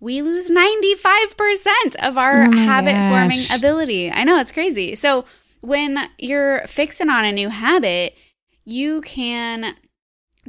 we 0.00 0.22
lose 0.22 0.50
95% 0.50 1.96
of 2.02 2.16
our 2.16 2.42
oh 2.42 2.56
habit 2.56 2.94
gosh. 2.94 3.10
forming 3.10 3.58
ability. 3.58 4.10
I 4.10 4.24
know 4.24 4.38
it's 4.38 4.52
crazy. 4.52 4.94
So 4.94 5.26
when 5.60 5.98
you're 6.18 6.66
fixing 6.66 7.10
on 7.10 7.24
a 7.24 7.32
new 7.32 7.50
habit, 7.50 8.14
you 8.64 9.02
can 9.02 9.76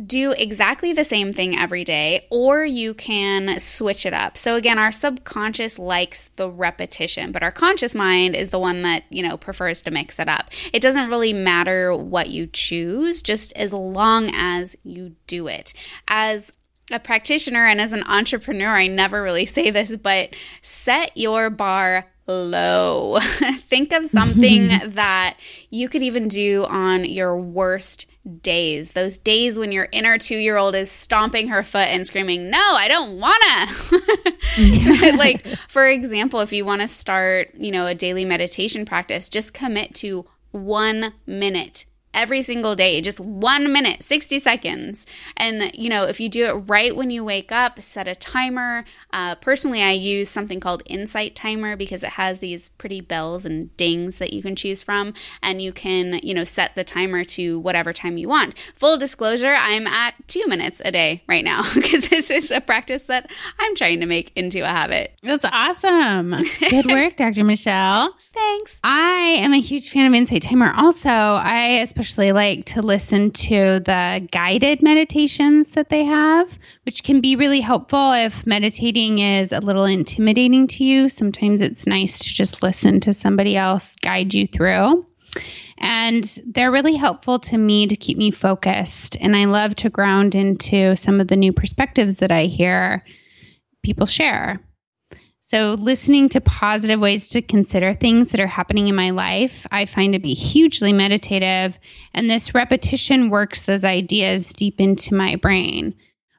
do 0.06 0.32
exactly 0.32 0.94
the 0.94 1.04
same 1.04 1.34
thing 1.34 1.58
every 1.60 1.84
day, 1.84 2.26
or 2.32 2.64
you 2.64 2.94
can 2.94 3.60
switch 3.60 4.06
it 4.06 4.14
up. 4.14 4.38
So 4.38 4.56
again, 4.56 4.80
our 4.80 4.92
subconscious 4.92 5.78
likes 5.78 6.30
the 6.38 6.50
repetition, 6.50 7.34
but 7.34 7.44
our 7.44 7.52
conscious 7.52 7.94
mind 7.94 8.36
is 8.36 8.50
the 8.50 8.60
one 8.60 8.84
that, 8.84 9.04
you 9.10 9.22
know, 9.22 9.36
prefers 9.36 9.82
to 9.82 9.92
mix 9.92 10.18
it 10.18 10.30
up. 10.30 10.50
It 10.72 10.82
doesn't 10.82 11.10
really 11.10 11.34
matter 11.34 11.94
what 11.94 12.30
you 12.30 12.48
choose, 12.48 13.22
just 13.22 13.52
as 13.54 13.74
long 13.74 14.32
as 14.34 14.78
you 14.84 15.16
do 15.28 15.48
it. 15.48 15.74
As 16.08 16.54
a 16.92 17.00
practitioner 17.00 17.66
and 17.66 17.82
as 17.82 17.94
an 17.94 18.04
entrepreneur, 18.04 18.70
I 18.70 18.88
never 18.88 19.22
really 19.24 19.46
say 19.46 19.70
this, 19.70 19.96
but 19.96 20.36
set 20.62 21.16
your 21.16 21.50
bar 21.50 22.06
low. 22.28 23.20
Think 23.70 23.92
of 23.92 24.06
something 24.06 24.68
that 24.94 25.38
you 25.70 25.90
could 25.90 26.04
even 26.04 26.28
do 26.28 26.66
on 26.66 27.06
your 27.06 27.38
worst 27.38 28.08
days. 28.42 28.92
Those 28.92 29.18
days 29.18 29.58
when 29.58 29.72
your 29.72 29.88
inner 29.92 30.18
two 30.18 30.38
year 30.38 30.58
old 30.58 30.76
is 30.76 30.92
stomping 30.92 31.48
her 31.48 31.64
foot 31.64 31.88
and 31.88 32.06
screaming, 32.06 32.50
No, 32.50 32.60
I 32.60 32.88
don't 32.88 33.20
wanna. 33.20 35.18
like, 35.18 35.46
for 35.68 35.88
example, 35.88 36.42
if 36.42 36.54
you 36.54 36.66
wanna 36.66 36.88
start, 36.88 37.52
you 37.58 37.72
know, 37.72 37.88
a 37.88 37.96
daily 37.96 38.26
meditation 38.26 38.86
practice, 38.86 39.28
just 39.28 39.54
commit 39.54 39.96
to 39.96 40.26
one 40.52 41.14
minute 41.26 41.86
every 42.14 42.42
single 42.42 42.76
day, 42.76 43.02
just 43.02 43.20
one 43.20 43.72
minute, 43.72 44.04
60 44.04 44.40
seconds. 44.40 45.06
And, 45.38 45.72
you 45.74 45.90
know, 45.90 46.06
if 46.06 46.20
you 46.20 46.30
do 46.30 46.46
it 46.46 46.54
right 46.68 46.96
when 46.96 47.10
you 47.10 47.24
wake 47.24 47.52
up, 47.52 47.82
set 47.82 48.08
a 48.08 48.16
timer. 48.16 48.84
Uh, 49.12 49.36
personally, 49.36 49.82
I 49.82 49.92
use 49.92 50.30
something 50.30 50.60
called 50.60 50.84
Insight 50.86 51.36
Timer 51.36 51.76
because 51.76 52.04
it 52.04 52.12
has 52.12 52.40
these 52.40 52.70
pretty 52.70 53.02
bells 53.02 53.46
and 53.46 53.76
dings 53.78 54.18
that 54.18 54.34
you 54.34 54.42
can 54.42 54.56
choose 54.56 54.84
from. 54.84 55.14
And 55.42 55.62
you 55.62 55.72
can, 55.72 56.20
you 56.24 56.34
know, 56.34 56.44
set 56.44 56.76
the 56.76 56.84
timer 56.84 57.24
to 57.26 57.60
whatever 57.60 57.94
time 57.94 58.18
you 58.18 58.28
want. 58.28 58.58
Full 58.76 58.98
disclosure, 58.98 59.56
I'm 59.58 59.88
at 59.88 60.16
two 60.28 60.46
minutes 60.48 60.82
a 60.84 60.92
day 60.92 61.24
right 61.28 61.44
now 61.44 61.64
because 61.74 62.10
this 62.10 62.30
is 62.30 62.52
a 62.52 62.62
practice 62.62 63.04
that 63.04 63.32
I'm 63.60 63.76
trying 63.76 64.00
to 64.02 64.06
make 64.06 64.32
into 64.36 64.62
a 64.62 64.68
habit. 64.68 65.14
That's 65.24 65.46
awesome. 65.46 66.36
Good 66.60 66.86
work, 66.92 67.18
Dr. 67.18 67.44
Michelle. 67.44 68.16
Thanks. 68.34 68.80
I 68.84 69.38
am 69.40 69.54
a 69.54 69.60
huge 69.60 69.90
fan 69.90 70.08
of 70.08 70.14
Insight 70.14 70.44
Timer. 70.44 70.74
Also, 70.76 71.10
I 71.10 71.80
especially 72.02 72.32
like 72.32 72.66
to 72.66 72.82
listen 72.82 73.30
to 73.30 73.80
the 73.80 74.28
guided 74.32 74.82
meditations 74.82 75.74
that 75.74 75.90
they 75.90 76.04
have, 76.04 76.58
which 76.84 77.04
can 77.04 77.22
be 77.22 77.36
really 77.36 77.60
helpful 77.60 78.12
if 78.14 78.44
meditating 78.48 79.20
is 79.20 79.52
a 79.52 79.60
little 79.60 79.86
intimidating 79.86 80.66
to 80.66 80.84
you. 80.84 81.08
Sometimes 81.08 81.62
it's 81.62 81.86
nice 81.86 82.18
to 82.18 82.34
just 82.34 82.64
listen 82.64 83.02
to 83.02 83.14
somebody 83.14 83.56
else 83.56 83.96
guide 83.98 84.34
you 84.34 84.48
through. 84.48 85.06
And 85.78 86.24
they're 86.48 86.72
really 86.72 86.96
helpful 86.96 87.38
to 87.38 87.58
me 87.58 87.86
to 87.86 87.96
keep 87.96 88.18
me 88.18 88.32
focused. 88.32 89.16
And 89.22 89.36
I 89.36 89.46
love 89.46 89.76
to 89.76 89.92
ground 89.92 90.34
into 90.34 90.96
some 90.96 91.22
of 91.22 91.28
the 91.28 91.38
new 91.38 91.54
perspectives 91.54 92.16
that 92.16 92.32
I 92.32 92.46
hear 92.46 93.06
people 93.84 94.08
share. 94.08 94.60
So, 95.52 95.72
listening 95.72 96.30
to 96.30 96.40
positive 96.40 97.02
ways 97.02 97.28
to 97.28 97.42
consider 97.42 97.94
things 97.94 98.32
that 98.32 98.40
are 98.40 98.48
happening 98.48 98.88
in 98.88 98.96
my 98.96 99.10
life, 99.10 99.68
I 99.70 99.84
find 99.84 100.14
to 100.14 100.20
be 100.20 100.34
hugely 100.34 100.94
meditative. 100.94 101.78
And 102.14 102.30
this 102.30 102.56
repetition 102.56 103.30
works 103.30 103.66
those 103.66 103.84
ideas 103.84 104.54
deep 104.54 104.80
into 104.80 105.14
my 105.14 105.36
brain. 105.36 105.94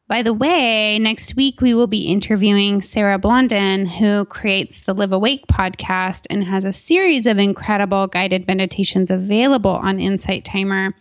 By 0.08 0.22
the 0.22 0.32
way, 0.32 0.98
next 0.98 1.36
week 1.36 1.60
we 1.60 1.74
will 1.74 1.88
be 1.88 2.06
interviewing 2.06 2.80
Sarah 2.80 3.18
Blondin, 3.18 3.84
who 3.84 4.24
creates 4.24 4.84
the 4.84 4.94
Live 4.94 5.12
Awake 5.12 5.46
podcast 5.46 6.26
and 6.30 6.42
has 6.42 6.64
a 6.64 6.72
series 6.72 7.26
of 7.26 7.36
incredible 7.36 8.06
guided 8.06 8.46
meditations 8.46 9.10
available 9.10 9.72
on 9.72 10.00
Insight 10.00 10.46
Timer. 10.46 10.94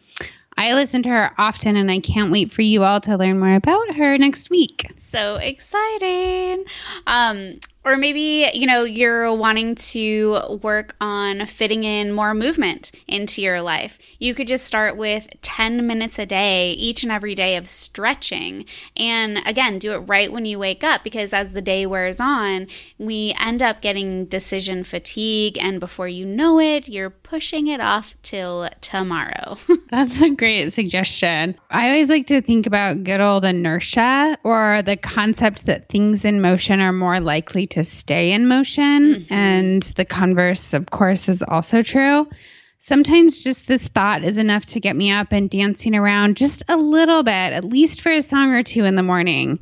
I 0.58 0.74
listen 0.74 1.02
to 1.04 1.10
her 1.10 1.32
often, 1.38 1.78
and 1.78 1.90
I 1.90 2.00
can't 2.00 2.32
wait 2.32 2.52
for 2.52 2.62
you 2.62 2.84
all 2.84 3.00
to 3.02 3.16
learn 3.16 3.40
more 3.40 3.56
about 3.56 3.96
her 3.96 4.18
next 4.18 4.50
week. 4.50 4.92
So 5.00 5.38
exciting. 5.38 6.66
Um, 7.08 7.60
or 7.84 7.98
maybe, 7.98 8.48
you 8.54 8.68
know, 8.68 8.84
you're 8.84 9.34
wanting 9.34 9.74
to 9.76 10.60
work 10.62 10.96
on 11.02 11.46
fitting 11.48 11.84
in 11.84 12.12
more 12.12 12.34
movement 12.34 12.92
into 13.08 13.42
your 13.42 13.62
life. 13.62 13.98
You 14.20 14.36
could 14.36 14.48
just 14.48 14.66
start 14.66 14.98
with 14.98 15.28
10 15.42 15.88
minutes 15.88 16.20
a 16.20 16.26
day, 16.26 16.72
each 16.74 17.02
and 17.02 17.12
every 17.12 17.34
day 17.34 17.56
of 17.56 17.68
stretching. 17.68 18.66
And 18.96 19.40
again, 19.48 19.80
do 19.80 19.94
it 19.94 20.00
right 20.00 20.32
when 20.32 20.46
you 20.46 20.60
wake 20.60 20.84
up 20.84 21.04
because 21.04 21.34
as 21.34 21.54
the 21.54 21.62
day 21.62 21.88
wears 21.88 22.20
on, 22.20 22.68
we 23.00 23.34
end 23.40 23.64
up 23.64 23.82
getting 23.82 24.26
decision 24.26 24.84
fatigue. 24.84 25.58
And 25.60 25.80
before 25.80 26.08
you 26.08 26.26
know 26.26 26.60
it, 26.60 26.88
you're 26.88 27.10
pushing 27.10 27.66
it 27.66 27.82
off 27.82 28.14
till 28.22 28.70
tomorrow. 28.82 29.58
That's 29.90 30.22
a 30.22 30.30
great 30.30 30.72
suggestion. 30.72 31.56
I 31.72 31.88
always 31.88 32.10
like 32.10 32.28
to 32.28 32.42
think 32.42 32.68
about 32.68 33.04
good 33.04 33.22
old 33.22 33.44
inertia 33.44 34.38
or 34.44 34.84
the 34.84 34.98
concept 34.98 35.66
that 35.66 35.90
things 35.90 36.26
in 36.26 36.42
motion 36.42 36.80
are 36.80 36.94
more 36.94 37.20
likely 37.20 37.68
to 37.72 37.84
stay 37.84 38.32
in 38.32 38.48
motion. 38.48 39.16
Mm-hmm. 39.16 39.34
And 39.34 39.84
the 39.84 40.06
converse, 40.06 40.74
of 40.74 40.90
course, 40.92 41.28
is 41.28 41.44
also 41.44 41.82
true. 41.82 42.30
Sometimes 42.78 43.44
just 43.44 43.68
this 43.68 43.88
thought 43.88 44.24
is 44.24 44.38
enough 44.38 44.66
to 44.68 44.80
get 44.80 44.96
me 44.96 45.12
up 45.12 45.32
and 45.32 45.50
dancing 45.50 45.96
around 45.96 46.38
just 46.38 46.64
a 46.68 46.78
little 46.78 47.24
bit, 47.24 47.32
at 47.32 47.64
least 47.64 48.02
for 48.02 48.12
a 48.12 48.22
song 48.22 48.52
or 48.52 48.64
two 48.64 48.86
in 48.86 48.96
the 48.96 49.04
morning 49.04 49.60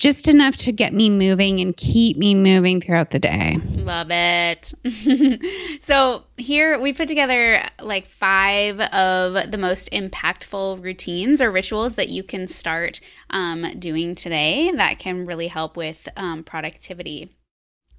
just 0.00 0.28
enough 0.28 0.56
to 0.56 0.72
get 0.72 0.94
me 0.94 1.10
moving 1.10 1.60
and 1.60 1.76
keep 1.76 2.16
me 2.16 2.34
moving 2.34 2.80
throughout 2.80 3.10
the 3.10 3.18
day. 3.18 3.58
Love 3.74 4.08
it. 4.10 4.72
so, 5.82 6.24
here 6.38 6.80
we 6.80 6.94
put 6.94 7.06
together 7.06 7.62
like 7.80 8.06
five 8.06 8.80
of 8.80 9.50
the 9.50 9.58
most 9.58 9.90
impactful 9.92 10.82
routines 10.82 11.42
or 11.42 11.52
rituals 11.52 11.94
that 11.94 12.08
you 12.08 12.22
can 12.22 12.48
start 12.48 13.00
um, 13.28 13.78
doing 13.78 14.14
today 14.14 14.72
that 14.74 14.98
can 14.98 15.26
really 15.26 15.48
help 15.48 15.76
with 15.76 16.08
um, 16.16 16.42
productivity. 16.44 17.36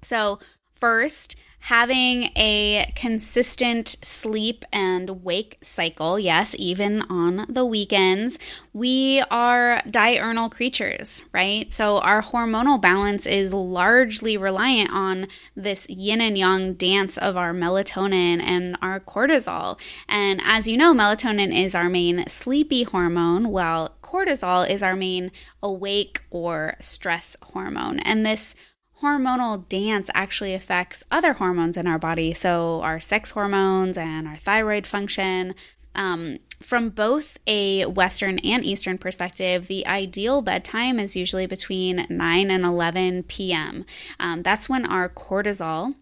So, 0.02 0.38
first, 0.80 1.36
having 1.62 2.24
a 2.36 2.92
consistent 2.96 3.96
sleep 4.02 4.64
and 4.72 5.22
wake 5.22 5.56
cycle, 5.62 6.18
yes, 6.18 6.56
even 6.58 7.02
on 7.02 7.46
the 7.48 7.64
weekends. 7.64 8.36
We 8.72 9.22
are 9.30 9.80
diurnal 9.88 10.50
creatures, 10.50 11.22
right? 11.32 11.72
So 11.72 11.98
our 11.98 12.20
hormonal 12.20 12.80
balance 12.80 13.26
is 13.26 13.54
largely 13.54 14.36
reliant 14.36 14.90
on 14.90 15.28
this 15.54 15.88
yin 15.88 16.20
and 16.20 16.36
yang 16.36 16.74
dance 16.74 17.16
of 17.16 17.36
our 17.36 17.54
melatonin 17.54 18.42
and 18.42 18.76
our 18.82 18.98
cortisol. 18.98 19.78
And 20.08 20.40
as 20.44 20.66
you 20.66 20.76
know, 20.76 20.92
melatonin 20.92 21.56
is 21.56 21.76
our 21.76 21.88
main 21.88 22.26
sleepy 22.26 22.82
hormone, 22.82 23.50
while 23.50 23.94
cortisol 24.02 24.68
is 24.68 24.82
our 24.82 24.96
main 24.96 25.30
awake 25.62 26.22
or 26.28 26.74
stress 26.80 27.36
hormone. 27.40 28.00
And 28.00 28.26
this 28.26 28.56
hormonal 29.02 29.68
dance 29.68 30.08
actually 30.14 30.54
affects 30.54 31.04
other 31.10 31.34
hormones 31.34 31.76
in 31.76 31.86
our 31.86 31.98
body. 31.98 32.32
So, 32.32 32.80
our 32.82 33.00
sex 33.00 33.32
hormones 33.32 33.98
and 33.98 34.26
our 34.26 34.36
thyroid 34.36 34.86
function. 34.86 35.54
Um, 35.94 36.38
from 36.60 36.90
both 36.90 37.38
a 37.46 37.84
Western 37.86 38.38
and 38.38 38.64
Eastern 38.64 38.96
perspective, 38.96 39.66
the 39.66 39.86
ideal 39.86 40.40
bedtime 40.40 40.98
is 40.98 41.16
usually 41.16 41.46
between 41.46 42.06
9 42.08 42.50
and 42.50 42.64
11 42.64 43.24
p.m. 43.24 43.84
Um, 44.18 44.42
that's 44.42 44.68
when 44.68 44.86
our 44.86 45.08
cortisol 45.08 45.94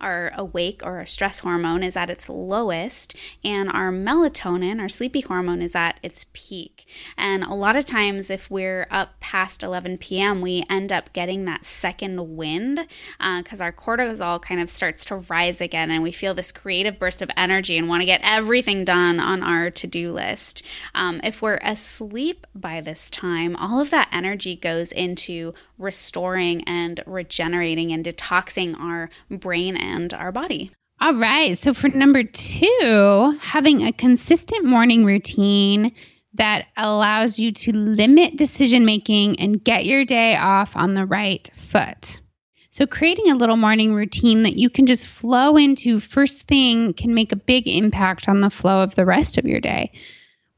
our 0.00 0.32
awake 0.34 0.80
or 0.84 0.98
our 0.98 1.06
stress 1.06 1.40
hormone 1.40 1.82
is 1.82 1.96
at 1.96 2.10
its 2.10 2.28
lowest 2.28 3.14
and 3.44 3.70
our 3.70 3.90
melatonin 3.90 4.80
our 4.80 4.88
sleepy 4.88 5.20
hormone 5.20 5.62
is 5.62 5.74
at 5.74 5.98
its 6.02 6.26
peak. 6.32 6.86
And 7.16 7.44
a 7.44 7.54
lot 7.54 7.76
of 7.76 7.84
times 7.84 8.30
if 8.30 8.50
we're 8.50 8.86
up 8.90 9.18
past 9.20 9.62
11 9.62 9.98
p.m 9.98 10.40
we 10.40 10.64
end 10.68 10.92
up 10.92 11.12
getting 11.12 11.44
that 11.44 11.64
second 11.64 12.36
wind 12.36 12.86
because 13.38 13.60
uh, 13.60 13.64
our 13.64 13.72
cortisol 13.72 14.40
kind 14.40 14.60
of 14.60 14.70
starts 14.70 15.04
to 15.06 15.16
rise 15.16 15.60
again 15.60 15.90
and 15.90 16.02
we 16.02 16.12
feel 16.12 16.34
this 16.34 16.52
creative 16.52 16.98
burst 16.98 17.22
of 17.22 17.30
energy 17.36 17.76
and 17.76 17.88
want 17.88 18.00
to 18.00 18.06
get 18.06 18.20
everything 18.22 18.84
done 18.84 19.20
on 19.20 19.42
our 19.42 19.70
to-do 19.70 20.12
list. 20.12 20.62
Um, 20.94 21.20
if 21.24 21.42
we're 21.42 21.58
asleep 21.62 22.46
by 22.54 22.80
this 22.80 23.10
time 23.10 23.56
all 23.56 23.80
of 23.80 23.90
that 23.90 24.08
energy 24.12 24.56
goes 24.56 24.92
into 24.92 25.54
restoring 25.78 26.62
and 26.64 27.02
regenerating 27.06 27.92
and 27.92 28.04
detoxing 28.04 28.78
our 28.78 29.10
brain 29.30 29.76
and 29.76 30.12
our 30.14 30.32
body. 30.32 30.70
All 31.00 31.14
right. 31.14 31.56
So, 31.58 31.74
for 31.74 31.88
number 31.88 32.22
two, 32.22 33.38
having 33.40 33.82
a 33.82 33.92
consistent 33.92 34.64
morning 34.64 35.04
routine 35.04 35.92
that 36.34 36.66
allows 36.76 37.38
you 37.38 37.52
to 37.52 37.72
limit 37.72 38.36
decision 38.36 38.84
making 38.84 39.38
and 39.38 39.62
get 39.62 39.84
your 39.84 40.04
day 40.04 40.36
off 40.36 40.76
on 40.76 40.94
the 40.94 41.04
right 41.04 41.50
foot. 41.56 42.20
So, 42.70 42.86
creating 42.86 43.30
a 43.30 43.36
little 43.36 43.56
morning 43.56 43.94
routine 43.94 44.42
that 44.44 44.56
you 44.56 44.70
can 44.70 44.86
just 44.86 45.06
flow 45.06 45.56
into 45.56 46.00
first 46.00 46.46
thing 46.46 46.94
can 46.94 47.14
make 47.14 47.32
a 47.32 47.36
big 47.36 47.68
impact 47.68 48.28
on 48.28 48.40
the 48.40 48.50
flow 48.50 48.82
of 48.82 48.94
the 48.94 49.06
rest 49.06 49.36
of 49.36 49.44
your 49.44 49.60
day. 49.60 49.92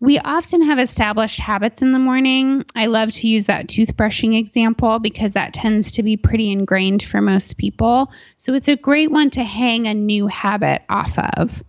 We 0.01 0.19
often 0.21 0.63
have 0.63 0.79
established 0.79 1.41
habits 1.41 1.83
in 1.83 1.93
the 1.93 1.99
morning. 1.99 2.65
I 2.77 2.87
love 2.87 3.11
to 3.13 3.29
use 3.29 3.47
that 3.47 3.67
toothbrushing 3.67 4.39
example 4.39 5.01
because 5.01 5.33
that 5.33 5.53
tends 5.53 5.91
to 5.93 6.05
be 6.05 6.17
pretty 6.17 6.53
ingrained 6.53 7.03
for 7.03 7.21
most 7.21 7.59
people. 7.59 8.13
So 8.37 8.55
it's 8.55 8.69
a 8.69 8.77
great 8.77 9.11
one 9.11 9.31
to 9.31 9.43
hang 9.43 9.89
a 9.89 9.95
new 9.95 10.29
habit 10.29 10.83
off 10.89 11.19
of. 11.19 11.65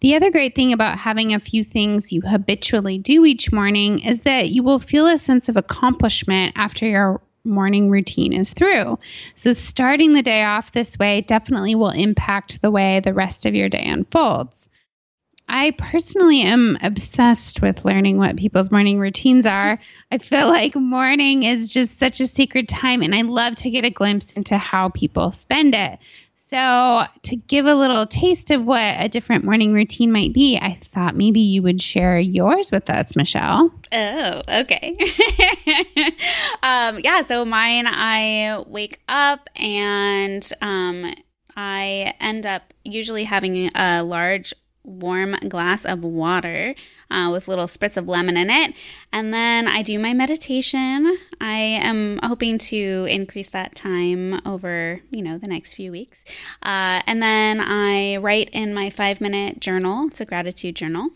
The 0.00 0.16
other 0.16 0.32
great 0.32 0.56
thing 0.56 0.72
about 0.72 0.98
having 0.98 1.32
a 1.32 1.38
few 1.38 1.62
things 1.62 2.12
you 2.12 2.22
habitually 2.22 2.98
do 2.98 3.24
each 3.24 3.52
morning 3.52 4.00
is 4.00 4.22
that 4.22 4.50
you 4.50 4.64
will 4.64 4.80
feel 4.80 5.06
a 5.06 5.16
sense 5.16 5.48
of 5.48 5.56
accomplishment 5.56 6.54
after 6.56 6.86
your 6.86 7.20
morning 7.44 7.88
routine 7.88 8.32
is 8.32 8.52
through. 8.52 8.98
So, 9.36 9.52
starting 9.52 10.12
the 10.12 10.22
day 10.22 10.42
off 10.42 10.72
this 10.72 10.98
way 10.98 11.22
definitely 11.22 11.76
will 11.76 11.90
impact 11.90 12.60
the 12.60 12.70
way 12.70 13.00
the 13.00 13.14
rest 13.14 13.46
of 13.46 13.54
your 13.54 13.68
day 13.68 13.84
unfolds. 13.84 14.68
I 15.52 15.72
personally 15.72 16.42
am 16.42 16.78
obsessed 16.80 17.60
with 17.60 17.84
learning 17.84 18.18
what 18.18 18.36
people's 18.36 18.70
morning 18.70 19.00
routines 19.00 19.46
are. 19.46 19.80
I 20.12 20.18
feel 20.18 20.46
like 20.46 20.76
morning 20.76 21.42
is 21.42 21.68
just 21.68 21.98
such 21.98 22.20
a 22.20 22.28
sacred 22.28 22.68
time, 22.68 23.02
and 23.02 23.12
I 23.12 23.22
love 23.22 23.56
to 23.56 23.70
get 23.70 23.84
a 23.84 23.90
glimpse 23.90 24.36
into 24.36 24.56
how 24.56 24.90
people 24.90 25.32
spend 25.32 25.74
it. 25.74 25.98
So, 26.36 27.02
to 27.22 27.36
give 27.36 27.66
a 27.66 27.74
little 27.74 28.06
taste 28.06 28.52
of 28.52 28.64
what 28.64 28.94
a 28.98 29.08
different 29.08 29.44
morning 29.44 29.72
routine 29.72 30.12
might 30.12 30.32
be, 30.32 30.56
I 30.56 30.78
thought 30.84 31.16
maybe 31.16 31.40
you 31.40 31.62
would 31.62 31.82
share 31.82 32.16
yours 32.18 32.70
with 32.70 32.88
us, 32.88 33.16
Michelle. 33.16 33.72
Oh, 33.90 34.42
okay. 34.48 34.96
um, 36.62 37.00
yeah, 37.00 37.22
so 37.22 37.44
mine, 37.44 37.86
I 37.88 38.62
wake 38.68 39.00
up 39.08 39.50
and 39.56 40.48
um, 40.62 41.12
I 41.56 42.14
end 42.20 42.46
up 42.46 42.72
usually 42.84 43.24
having 43.24 43.70
a 43.74 44.02
large 44.02 44.54
warm 44.84 45.36
glass 45.48 45.84
of 45.84 46.02
water 46.02 46.74
uh, 47.10 47.28
with 47.32 47.48
little 47.48 47.66
spritz 47.66 47.96
of 47.96 48.08
lemon 48.08 48.36
in 48.36 48.50
it. 48.50 48.74
And 49.12 49.32
then 49.32 49.68
I 49.68 49.82
do 49.82 49.98
my 49.98 50.14
meditation. 50.14 51.18
I 51.40 51.58
am 51.58 52.18
hoping 52.22 52.58
to 52.58 53.06
increase 53.08 53.48
that 53.48 53.74
time 53.74 54.40
over, 54.46 55.00
you 55.10 55.22
know, 55.22 55.38
the 55.38 55.48
next 55.48 55.74
few 55.74 55.90
weeks. 55.90 56.24
Uh, 56.62 57.00
and 57.06 57.22
then 57.22 57.60
I 57.60 58.16
write 58.16 58.50
in 58.50 58.74
my 58.74 58.90
five 58.90 59.20
minute 59.20 59.60
journal. 59.60 60.08
It's 60.08 60.20
a 60.20 60.24
gratitude 60.24 60.76
journal. 60.76 61.10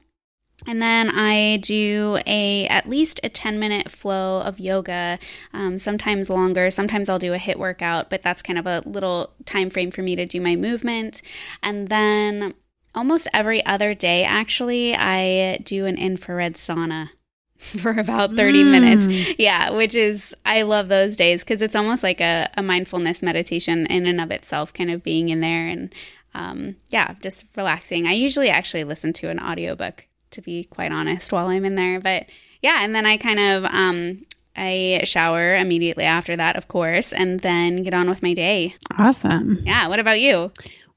And 0.66 0.80
then 0.80 1.10
I 1.10 1.58
do 1.58 2.18
a 2.26 2.66
at 2.68 2.88
least 2.88 3.20
a 3.22 3.28
10 3.28 3.58
minute 3.58 3.90
flow 3.90 4.40
of 4.40 4.60
yoga, 4.60 5.18
um, 5.52 5.78
sometimes 5.78 6.30
longer. 6.30 6.70
Sometimes 6.70 7.08
I'll 7.08 7.18
do 7.18 7.34
a 7.34 7.38
HIIT 7.38 7.56
workout, 7.56 8.08
but 8.08 8.22
that's 8.22 8.40
kind 8.40 8.58
of 8.58 8.66
a 8.66 8.82
little 8.86 9.32
time 9.44 9.68
frame 9.68 9.90
for 9.90 10.02
me 10.02 10.16
to 10.16 10.26
do 10.26 10.40
my 10.40 10.56
movement. 10.56 11.22
And 11.62 11.88
then 11.88 12.54
almost 12.94 13.28
every 13.32 13.64
other 13.66 13.94
day, 13.94 14.24
actually, 14.24 14.94
I 14.94 15.58
do 15.58 15.86
an 15.86 15.96
infrared 15.96 16.54
sauna 16.54 17.10
for 17.58 17.98
about 17.98 18.34
30 18.34 18.62
mm. 18.62 18.70
minutes. 18.70 19.38
Yeah, 19.38 19.70
which 19.70 19.94
is, 19.94 20.36
I 20.44 20.62
love 20.62 20.88
those 20.88 21.16
days 21.16 21.42
because 21.42 21.62
it's 21.62 21.76
almost 21.76 22.02
like 22.02 22.20
a, 22.20 22.48
a, 22.56 22.62
mindfulness 22.62 23.22
meditation 23.22 23.86
in 23.86 24.06
and 24.06 24.20
of 24.20 24.30
itself, 24.30 24.72
kind 24.72 24.90
of 24.90 25.02
being 25.02 25.28
in 25.28 25.40
there 25.40 25.66
and, 25.68 25.94
um, 26.34 26.76
yeah, 26.88 27.14
just 27.20 27.44
relaxing. 27.56 28.06
I 28.06 28.12
usually 28.12 28.50
actually 28.50 28.84
listen 28.84 29.12
to 29.14 29.30
an 29.30 29.40
audiobook, 29.40 30.06
to 30.32 30.42
be 30.42 30.64
quite 30.64 30.92
honest, 30.92 31.32
while 31.32 31.48
I'm 31.48 31.64
in 31.64 31.76
there. 31.76 32.00
But 32.00 32.26
yeah, 32.60 32.78
and 32.82 32.94
then 32.94 33.06
I 33.06 33.16
kind 33.16 33.38
of, 33.38 33.64
um, 33.64 34.26
I 34.56 35.02
shower 35.04 35.56
immediately 35.56 36.04
after 36.04 36.36
that, 36.36 36.56
of 36.56 36.68
course, 36.68 37.12
and 37.12 37.40
then 37.40 37.82
get 37.82 37.94
on 37.94 38.08
with 38.08 38.22
my 38.22 38.34
day. 38.34 38.76
Awesome. 38.98 39.60
Yeah. 39.64 39.88
What 39.88 39.98
about 39.98 40.20
you? 40.20 40.52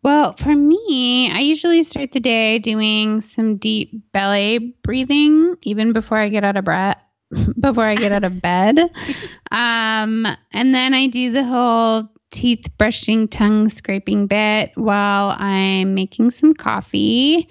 Well, 0.07 0.37
for 0.37 0.55
me, 0.55 1.29
I 1.29 1.39
usually 1.39 1.83
start 1.83 2.13
the 2.13 2.21
day 2.21 2.59
doing 2.59 3.19
some 3.19 3.57
deep 3.57 3.91
belly 4.13 4.73
breathing, 4.81 5.57
even 5.63 5.91
before 5.91 6.17
I 6.17 6.29
get 6.29 6.45
out 6.45 6.55
of 6.55 6.63
breath. 6.63 6.97
before 7.59 7.83
I 7.83 7.95
get 7.95 8.13
out 8.13 8.23
of 8.23 8.41
bed. 8.41 8.79
Um, 9.51 10.25
and 10.51 10.75
then 10.75 10.93
I 10.93 11.07
do 11.07 11.31
the 11.31 11.43
whole 11.43 12.09
teeth 12.31 12.67
brushing, 12.77 13.27
tongue 13.27 13.69
scraping 13.69 14.27
bit 14.27 14.71
while 14.75 15.35
I'm 15.37 15.93
making 15.93 16.31
some 16.31 16.53
coffee. 16.53 17.49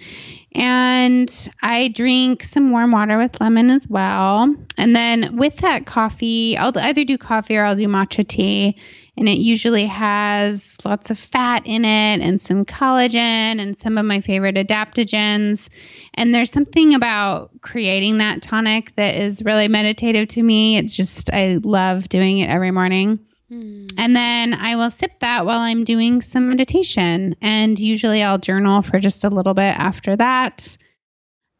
And 0.53 1.49
I 1.61 1.89
drink 1.89 2.43
some 2.43 2.71
warm 2.71 2.91
water 2.91 3.17
with 3.17 3.39
lemon 3.41 3.69
as 3.69 3.87
well. 3.87 4.55
And 4.77 4.95
then 4.95 5.37
with 5.37 5.57
that 5.57 5.85
coffee, 5.85 6.57
I'll 6.57 6.77
either 6.77 7.03
do 7.03 7.17
coffee 7.17 7.57
or 7.57 7.65
I'll 7.65 7.75
do 7.75 7.87
matcha 7.87 8.27
tea 8.27 8.77
and 9.17 9.27
it 9.27 9.39
usually 9.39 9.87
has 9.87 10.77
lots 10.85 11.09
of 11.09 11.17
fat 11.17 11.63
in 11.65 11.83
it 11.83 12.21
and 12.21 12.39
some 12.39 12.63
collagen 12.63 13.59
and 13.59 13.77
some 13.77 13.97
of 13.97 14.05
my 14.05 14.21
favorite 14.21 14.55
adaptogens. 14.55 15.69
And 16.13 16.35
there's 16.35 16.51
something 16.51 16.93
about 16.93 17.49
creating 17.61 18.19
that 18.19 18.43
tonic 18.43 18.95
that 18.95 19.15
is 19.15 19.43
really 19.43 19.67
meditative 19.67 20.27
to 20.29 20.43
me. 20.43 20.77
It's 20.77 20.95
just, 20.95 21.33
I 21.33 21.59
love 21.63 22.07
doing 22.09 22.37
it 22.37 22.49
every 22.49 22.69
morning. 22.69 23.19
Mm. 23.51 23.91
And 23.97 24.15
then 24.15 24.53
I 24.53 24.75
will 24.75 24.91
sip 24.91 25.19
that 25.21 25.47
while 25.47 25.59
I'm 25.59 25.83
doing 25.83 26.21
some 26.21 26.49
meditation. 26.49 27.35
And 27.41 27.79
usually 27.79 28.21
I'll 28.21 28.37
journal 28.37 28.83
for 28.83 28.99
just 28.99 29.23
a 29.23 29.29
little 29.29 29.55
bit 29.55 29.73
after 29.75 30.15
that. 30.15 30.77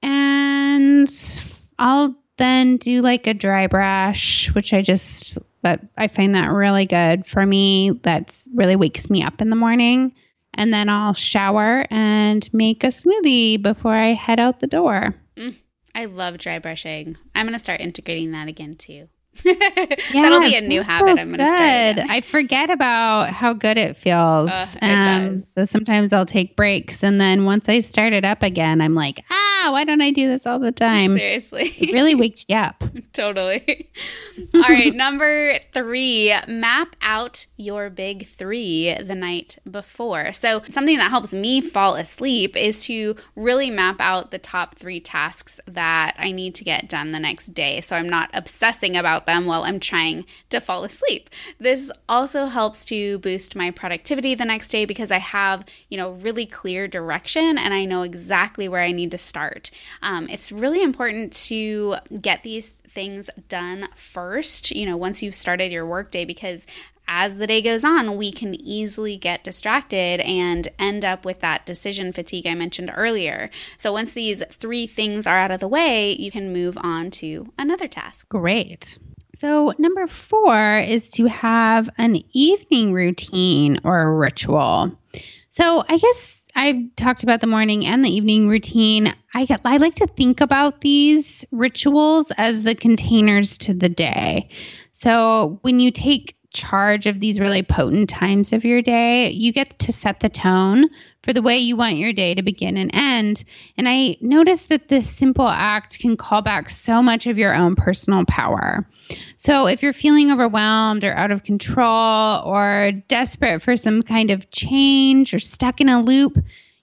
And 0.04 1.10
I'll 1.80 2.16
then 2.38 2.78
do 2.78 3.02
like 3.02 3.26
a 3.26 3.34
dry 3.34 3.66
brush, 3.66 4.54
which 4.54 4.74
I 4.74 4.84
just 4.84 5.40
that 5.64 5.82
I 5.98 6.08
find 6.08 6.36
that 6.36 6.48
really 6.48 6.86
good 6.86 7.26
for 7.26 7.46
me. 7.46 8.00
That's 8.04 8.48
really 8.54 8.76
wakes 8.76 9.10
me 9.10 9.24
up 9.24 9.42
in 9.42 9.50
the 9.50 9.56
morning. 9.56 10.14
And 10.54 10.74
then 10.74 10.90
I'll 10.90 11.14
shower 11.14 11.86
and 11.92 12.48
make 12.54 12.84
a 12.84 12.88
smoothie 12.88 13.62
before 13.62 13.94
I 13.94 14.14
head 14.14 14.40
out 14.40 14.60
the 14.60 14.68
door. 14.68 15.14
Mm, 15.36 15.56
I 15.94 16.06
love 16.06 16.38
dry 16.38 16.60
brushing. 16.60 17.18
I'm 17.36 17.46
going 17.46 17.54
to 17.58 17.64
start 17.64 17.82
integrating 17.82 18.32
that 18.32 18.48
again 18.48 18.76
too. 18.76 19.08
That'll 20.13 20.41
be 20.41 20.56
a 20.56 20.62
new 20.62 20.82
habit 20.82 21.15
so 21.15 21.22
I'm 21.22 21.36
going 21.36 21.39
to 21.39 21.96
start. 21.96 22.10
I 22.10 22.22
forget 22.22 22.70
about 22.70 23.29
how 23.29 23.53
good 23.53 23.77
it 23.77 23.98
feels. 23.98 24.50
Uh, 24.50 24.67
it 24.82 24.88
um, 24.88 25.44
so 25.44 25.65
sometimes 25.65 26.13
I'll 26.13 26.25
take 26.25 26.56
breaks, 26.56 27.03
and 27.03 27.20
then 27.20 27.46
once 27.46 27.70
I 27.70 27.79
start 27.79 28.13
it 28.13 28.25
up 28.25 28.44
again, 28.44 28.82
I'm 28.82 28.96
like, 28.96 29.24
ah, 29.29 29.70
why 29.72 29.84
don't 29.84 30.01
I 30.01 30.12
do 30.12 30.27
this 30.27 30.46
all 30.46 30.60
the 30.60 30.72
time? 30.72 31.17
Seriously, 31.17 31.74
it 31.77 31.94
really 31.94 32.15
wakes 32.24 32.50
you 32.50 32.56
up. 32.56 32.84
totally. 33.13 33.89
all 34.56 34.62
right, 34.62 34.96
number 34.96 35.60
three: 35.74 36.34
map 36.48 36.96
out 37.01 37.46
your 37.58 37.89
big 37.89 38.27
three 38.27 38.96
the 39.00 39.15
night 39.15 39.58
before. 39.70 40.34
So 40.34 40.63
something 40.70 40.98
that 40.98 41.10
helps 41.10 41.34
me 41.34 41.62
fall 41.62 41.96
asleep 41.96 42.58
is 42.58 42.86
to 42.86 43.15
really 43.36 43.69
map 43.69 44.02
out 44.02 44.32
the 44.32 44.39
top 44.39 44.76
three 44.76 45.00
tasks 45.00 45.60
that 45.67 46.15
I 46.17 46.32
need 46.32 46.56
to 46.56 46.63
get 46.63 46.89
done 46.89 47.12
the 47.12 47.19
next 47.19 47.47
day, 47.54 47.82
so 47.82 47.95
I'm 47.95 48.10
not 48.10 48.30
obsessing 48.34 48.97
about 48.97 49.27
them 49.28 49.46
while 49.46 49.63
I'm 49.63 49.80
trying 49.80 50.26
to 50.50 50.60
fall 50.60 50.84
asleep. 50.84 51.30
This 51.60 51.92
also 52.10 52.48
helps 52.48 52.84
to 52.86 53.20
boost 53.20 53.56
my 53.56 53.70
productivity 53.70 54.34
the 54.34 54.46
next 54.46 54.70
day 54.70 54.86
because 54.86 55.12
I 55.12 55.20
have, 55.20 55.63
you 55.90 55.98
know, 55.98 56.13
really 56.13 56.48
clear 56.48 56.88
direction 56.88 57.60
and 57.60 57.76
I 57.76 57.86
know 57.86 58.02
exactly 58.02 58.68
where 58.68 58.82
I 58.82 58.92
need 58.92 59.12
to 59.12 59.20
start. 59.20 59.70
Um, 60.02 60.28
it's 60.30 60.52
really 60.52 60.82
important 60.82 61.34
to 61.34 61.98
get 62.20 62.42
these 62.42 62.70
things 62.70 63.30
done 63.48 63.88
first, 63.96 64.72
you 64.72 64.88
know, 64.88 64.98
once 64.98 65.22
you've 65.22 65.36
started 65.36 65.72
your 65.72 65.86
workday 65.86 66.26
because 66.26 66.66
as 67.08 67.38
the 67.38 67.48
day 67.48 67.62
goes 67.62 67.84
on, 67.84 68.18
we 68.18 68.32
can 68.32 68.54
easily 68.56 69.18
get 69.18 69.44
distracted 69.44 70.20
and 70.22 70.68
end 70.78 71.06
up 71.06 71.24
with 71.24 71.40
that 71.40 71.66
decision 71.66 72.12
fatigue 72.12 72.46
I 72.46 72.54
mentioned 72.54 72.92
earlier. 72.94 73.50
So, 73.78 73.94
once 73.94 74.13
these 74.13 74.44
three 74.50 74.88
things 74.88 75.26
are 75.26 75.38
out 75.38 75.52
of 75.52 75.60
the 75.60 75.68
way, 75.68 76.13
you 76.13 76.32
can 76.32 76.52
move 76.52 76.78
on 76.82 77.12
to 77.12 77.54
another 77.58 77.88
task. 77.88 78.28
Great. 78.28 78.98
So, 79.39 79.71
number 79.78 80.08
four 80.08 80.78
is 80.78 81.12
to 81.12 81.28
have 81.28 81.91
an 82.00 82.23
evening 82.34 82.91
routine 82.91 83.80
or 83.84 84.02
a 84.02 84.12
ritual. 84.12 84.97
So, 85.50 85.84
I 85.88 86.00
guess 86.00 86.47
I've 86.56 86.95
talked 86.95 87.21
about 87.21 87.41
the 87.41 87.45
morning 87.45 87.86
and 87.86 88.04
the 88.04 88.10
evening 88.10 88.47
routine. 88.47 89.13
I, 89.36 89.45
I 89.63 89.78
like 89.78 89.93
to 89.95 90.08
think 90.08 90.41
about 90.41 90.82
these 90.82 91.45
rituals 91.52 92.32
as 92.38 92.63
the 92.63 92.73
containers 92.73 93.60
to 93.60 93.76
the 93.76 93.89
day. 93.89 94.50
So, 94.91 95.60
when 95.62 95.80
you 95.80 95.91
take 95.91 96.36
charge 96.52 97.06
of 97.06 97.19
these 97.19 97.39
really 97.39 97.62
potent 97.62 98.10
times 98.10 98.54
of 98.54 98.65
your 98.65 98.82
day, 98.82 99.30
you 99.30 99.54
get 99.54 99.78
to 99.78 99.93
set 99.93 100.19
the 100.19 100.30
tone 100.30 100.89
for 101.28 101.34
the 101.34 101.42
way 101.42 101.58
you 101.58 101.76
want 101.76 101.98
your 101.98 102.13
day 102.13 102.34
to 102.34 102.42
begin 102.42 102.78
and 102.78 102.90
end. 102.94 103.44
And 103.76 103.90
I 103.90 104.16
noticed 104.22 104.70
that 104.70 104.88
this 104.88 105.10
simple 105.10 105.50
act 105.50 106.00
can 106.00 106.16
call 106.16 106.42
back 106.42 106.70
so 106.70 107.04
much 107.04 107.28
of 107.28 107.38
your 107.38 107.54
own 107.54 107.76
personal 107.76 108.24
power. 108.24 108.88
So 109.36 109.68
if 109.68 109.84
you're 109.84 109.92
feeling 109.92 110.32
overwhelmed 110.32 111.04
or 111.04 111.13
out 111.13 111.32
of 111.32 111.44
control 111.44 112.42
or 112.46 112.94
desperate 113.10 113.62
for 113.62 113.76
some 113.76 114.04
kind 114.04 114.32
of 114.32 114.50
change 114.52 115.34
or 115.34 115.40
stuck 115.40 115.82
in 115.82 115.90
a 115.90 116.02
loop, 116.02 116.38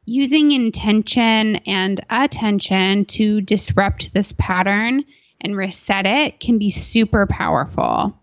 using 0.04 0.52
intention 0.52 1.57
and 1.66 2.04
attention 2.11 3.07
to 3.07 3.40
disrupt 3.40 4.12
this 4.12 4.35
pattern 4.37 5.04
and 5.40 5.57
reset 5.57 6.04
it 6.04 6.38
can 6.38 6.59
be 6.59 6.68
super 6.68 7.26
powerful. 7.26 8.14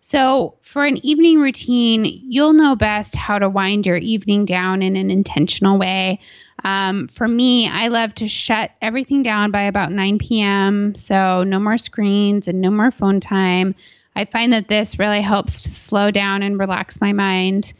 So, 0.00 0.54
for 0.62 0.84
an 0.84 1.04
evening 1.04 1.40
routine, 1.40 2.04
you'll 2.04 2.52
know 2.52 2.76
best 2.76 3.16
how 3.16 3.38
to 3.38 3.48
wind 3.48 3.86
your 3.86 3.96
evening 3.96 4.44
down 4.44 4.82
in 4.82 4.96
an 4.96 5.10
intentional 5.10 5.78
way. 5.78 6.20
Um, 6.64 7.08
for 7.08 7.26
me, 7.26 7.68
I 7.68 7.88
love 7.88 8.14
to 8.16 8.28
shut 8.28 8.70
everything 8.80 9.22
down 9.22 9.50
by 9.50 9.62
about 9.62 9.92
9 9.92 10.18
p.m. 10.18 10.94
So, 10.94 11.42
no 11.42 11.58
more 11.58 11.78
screens 11.78 12.48
and 12.48 12.60
no 12.60 12.70
more 12.70 12.90
phone 12.90 13.20
time. 13.20 13.74
I 14.14 14.26
find 14.26 14.52
that 14.52 14.68
this 14.68 14.98
really 14.98 15.22
helps 15.22 15.62
to 15.62 15.70
slow 15.70 16.10
down 16.10 16.42
and 16.42 16.58
relax 16.58 17.00
my 17.00 17.12
mind. 17.12 17.72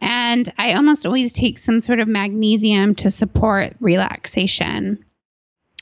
And 0.00 0.52
I 0.58 0.74
almost 0.74 1.06
always 1.06 1.32
take 1.32 1.58
some 1.58 1.80
sort 1.80 2.00
of 2.00 2.08
magnesium 2.08 2.96
to 2.96 3.10
support 3.10 3.76
relaxation. 3.80 5.04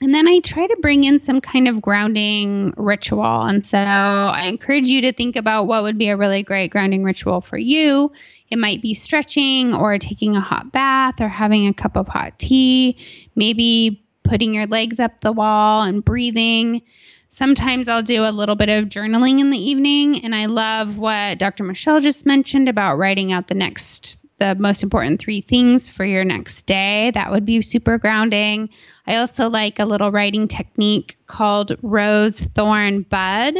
And 0.02 0.14
then 0.14 0.26
I 0.26 0.40
try 0.40 0.66
to 0.66 0.76
bring 0.80 1.04
in 1.04 1.18
some 1.18 1.42
kind 1.42 1.68
of 1.68 1.82
grounding 1.82 2.72
ritual. 2.78 3.42
And 3.42 3.64
so 3.66 3.76
I 3.76 4.46
encourage 4.46 4.88
you 4.88 5.02
to 5.02 5.12
think 5.12 5.36
about 5.36 5.66
what 5.66 5.82
would 5.82 5.98
be 5.98 6.08
a 6.08 6.16
really 6.16 6.42
great 6.42 6.70
grounding 6.70 7.04
ritual 7.04 7.42
for 7.42 7.58
you. 7.58 8.10
It 8.48 8.58
might 8.58 8.80
be 8.80 8.94
stretching 8.94 9.74
or 9.74 9.98
taking 9.98 10.36
a 10.36 10.40
hot 10.40 10.72
bath 10.72 11.20
or 11.20 11.28
having 11.28 11.66
a 11.66 11.74
cup 11.74 11.96
of 11.96 12.08
hot 12.08 12.38
tea, 12.38 12.96
maybe 13.36 14.02
putting 14.22 14.54
your 14.54 14.66
legs 14.66 15.00
up 15.00 15.20
the 15.20 15.32
wall 15.32 15.82
and 15.82 16.02
breathing. 16.02 16.80
Sometimes 17.28 17.86
I'll 17.86 18.02
do 18.02 18.24
a 18.24 18.32
little 18.32 18.56
bit 18.56 18.70
of 18.70 18.86
journaling 18.86 19.38
in 19.38 19.50
the 19.50 19.58
evening. 19.58 20.24
And 20.24 20.34
I 20.34 20.46
love 20.46 20.96
what 20.96 21.38
Dr. 21.38 21.62
Michelle 21.62 22.00
just 22.00 22.24
mentioned 22.24 22.70
about 22.70 22.96
writing 22.96 23.32
out 23.32 23.48
the 23.48 23.54
next 23.54 24.18
the 24.40 24.56
most 24.56 24.82
important 24.82 25.20
three 25.20 25.42
things 25.42 25.88
for 25.88 26.04
your 26.04 26.24
next 26.24 26.62
day. 26.62 27.10
That 27.12 27.30
would 27.30 27.44
be 27.44 27.60
super 27.62 27.98
grounding. 27.98 28.70
I 29.10 29.16
also 29.16 29.48
like 29.48 29.80
a 29.80 29.84
little 29.84 30.12
writing 30.12 30.46
technique 30.46 31.18
called 31.26 31.76
Rose 31.82 32.38
Thorn 32.40 33.02
Bud. 33.02 33.56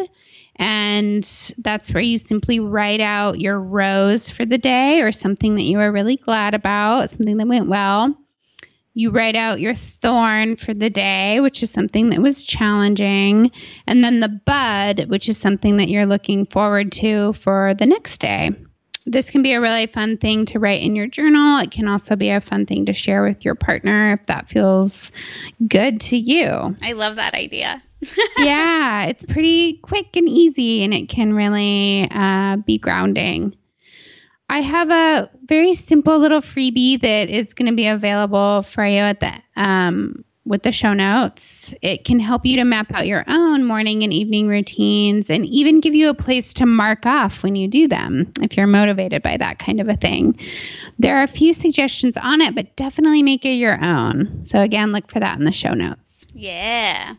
And 0.54 1.24
that's 1.58 1.92
where 1.92 2.02
you 2.02 2.18
simply 2.18 2.60
write 2.60 3.00
out 3.00 3.40
your 3.40 3.58
rose 3.58 4.30
for 4.30 4.46
the 4.46 4.58
day 4.58 5.00
or 5.00 5.10
something 5.10 5.56
that 5.56 5.64
you 5.64 5.80
are 5.80 5.90
really 5.90 6.16
glad 6.16 6.54
about, 6.54 7.10
something 7.10 7.36
that 7.38 7.48
went 7.48 7.68
well. 7.68 8.16
You 8.94 9.10
write 9.10 9.34
out 9.34 9.58
your 9.58 9.74
thorn 9.74 10.54
for 10.54 10.72
the 10.72 10.90
day, 10.90 11.40
which 11.40 11.64
is 11.64 11.70
something 11.70 12.10
that 12.10 12.22
was 12.22 12.44
challenging, 12.44 13.50
and 13.88 14.04
then 14.04 14.20
the 14.20 14.28
bud, 14.28 15.06
which 15.08 15.28
is 15.28 15.36
something 15.36 15.78
that 15.78 15.88
you're 15.88 16.06
looking 16.06 16.46
forward 16.46 16.92
to 16.92 17.32
for 17.32 17.74
the 17.74 17.86
next 17.86 18.20
day. 18.20 18.52
This 19.06 19.30
can 19.30 19.42
be 19.42 19.52
a 19.52 19.60
really 19.60 19.86
fun 19.86 20.18
thing 20.18 20.44
to 20.46 20.58
write 20.58 20.82
in 20.82 20.94
your 20.94 21.06
journal. 21.06 21.58
It 21.58 21.70
can 21.70 21.88
also 21.88 22.16
be 22.16 22.30
a 22.30 22.40
fun 22.40 22.66
thing 22.66 22.86
to 22.86 22.92
share 22.92 23.22
with 23.22 23.44
your 23.44 23.54
partner 23.54 24.12
if 24.12 24.26
that 24.26 24.48
feels 24.48 25.10
good 25.66 26.00
to 26.02 26.16
you. 26.16 26.76
I 26.82 26.92
love 26.92 27.16
that 27.16 27.34
idea. 27.34 27.82
yeah, 28.38 29.06
it's 29.06 29.24
pretty 29.24 29.78
quick 29.78 30.16
and 30.16 30.28
easy, 30.28 30.82
and 30.84 30.94
it 30.94 31.08
can 31.08 31.34
really 31.34 32.08
uh, 32.10 32.56
be 32.56 32.78
grounding. 32.78 33.54
I 34.48 34.62
have 34.62 34.90
a 34.90 35.30
very 35.44 35.74
simple 35.74 36.18
little 36.18 36.40
freebie 36.40 37.00
that 37.02 37.28
is 37.28 37.54
going 37.54 37.70
to 37.70 37.76
be 37.76 37.86
available 37.86 38.62
for 38.62 38.84
you 38.84 39.00
at 39.00 39.20
the 39.20 39.32
um, 39.56 40.24
with 40.44 40.62
the 40.62 40.72
show 40.72 40.94
notes. 40.94 41.74
It 41.82 42.04
can 42.04 42.18
help 42.18 42.46
you 42.46 42.56
to 42.56 42.64
map 42.64 42.92
out 42.92 43.06
your 43.06 43.24
own 43.28 43.64
morning 43.64 44.02
and 44.02 44.12
evening 44.12 44.48
routines 44.48 45.30
and 45.30 45.44
even 45.46 45.80
give 45.80 45.94
you 45.94 46.08
a 46.08 46.14
place 46.14 46.54
to 46.54 46.66
mark 46.66 47.04
off 47.04 47.42
when 47.42 47.56
you 47.56 47.68
do 47.68 47.86
them 47.86 48.32
if 48.40 48.56
you're 48.56 48.66
motivated 48.66 49.22
by 49.22 49.36
that 49.36 49.58
kind 49.58 49.80
of 49.80 49.88
a 49.88 49.96
thing. 49.96 50.38
There 50.98 51.18
are 51.18 51.22
a 51.22 51.28
few 51.28 51.52
suggestions 51.52 52.16
on 52.16 52.40
it, 52.40 52.54
but 52.54 52.74
definitely 52.76 53.22
make 53.22 53.44
it 53.44 53.54
your 53.54 53.82
own. 53.82 54.44
So, 54.44 54.60
again, 54.60 54.92
look 54.92 55.10
for 55.10 55.20
that 55.20 55.38
in 55.38 55.44
the 55.44 55.52
show 55.52 55.74
notes. 55.74 56.26
Yeah. 56.34 57.14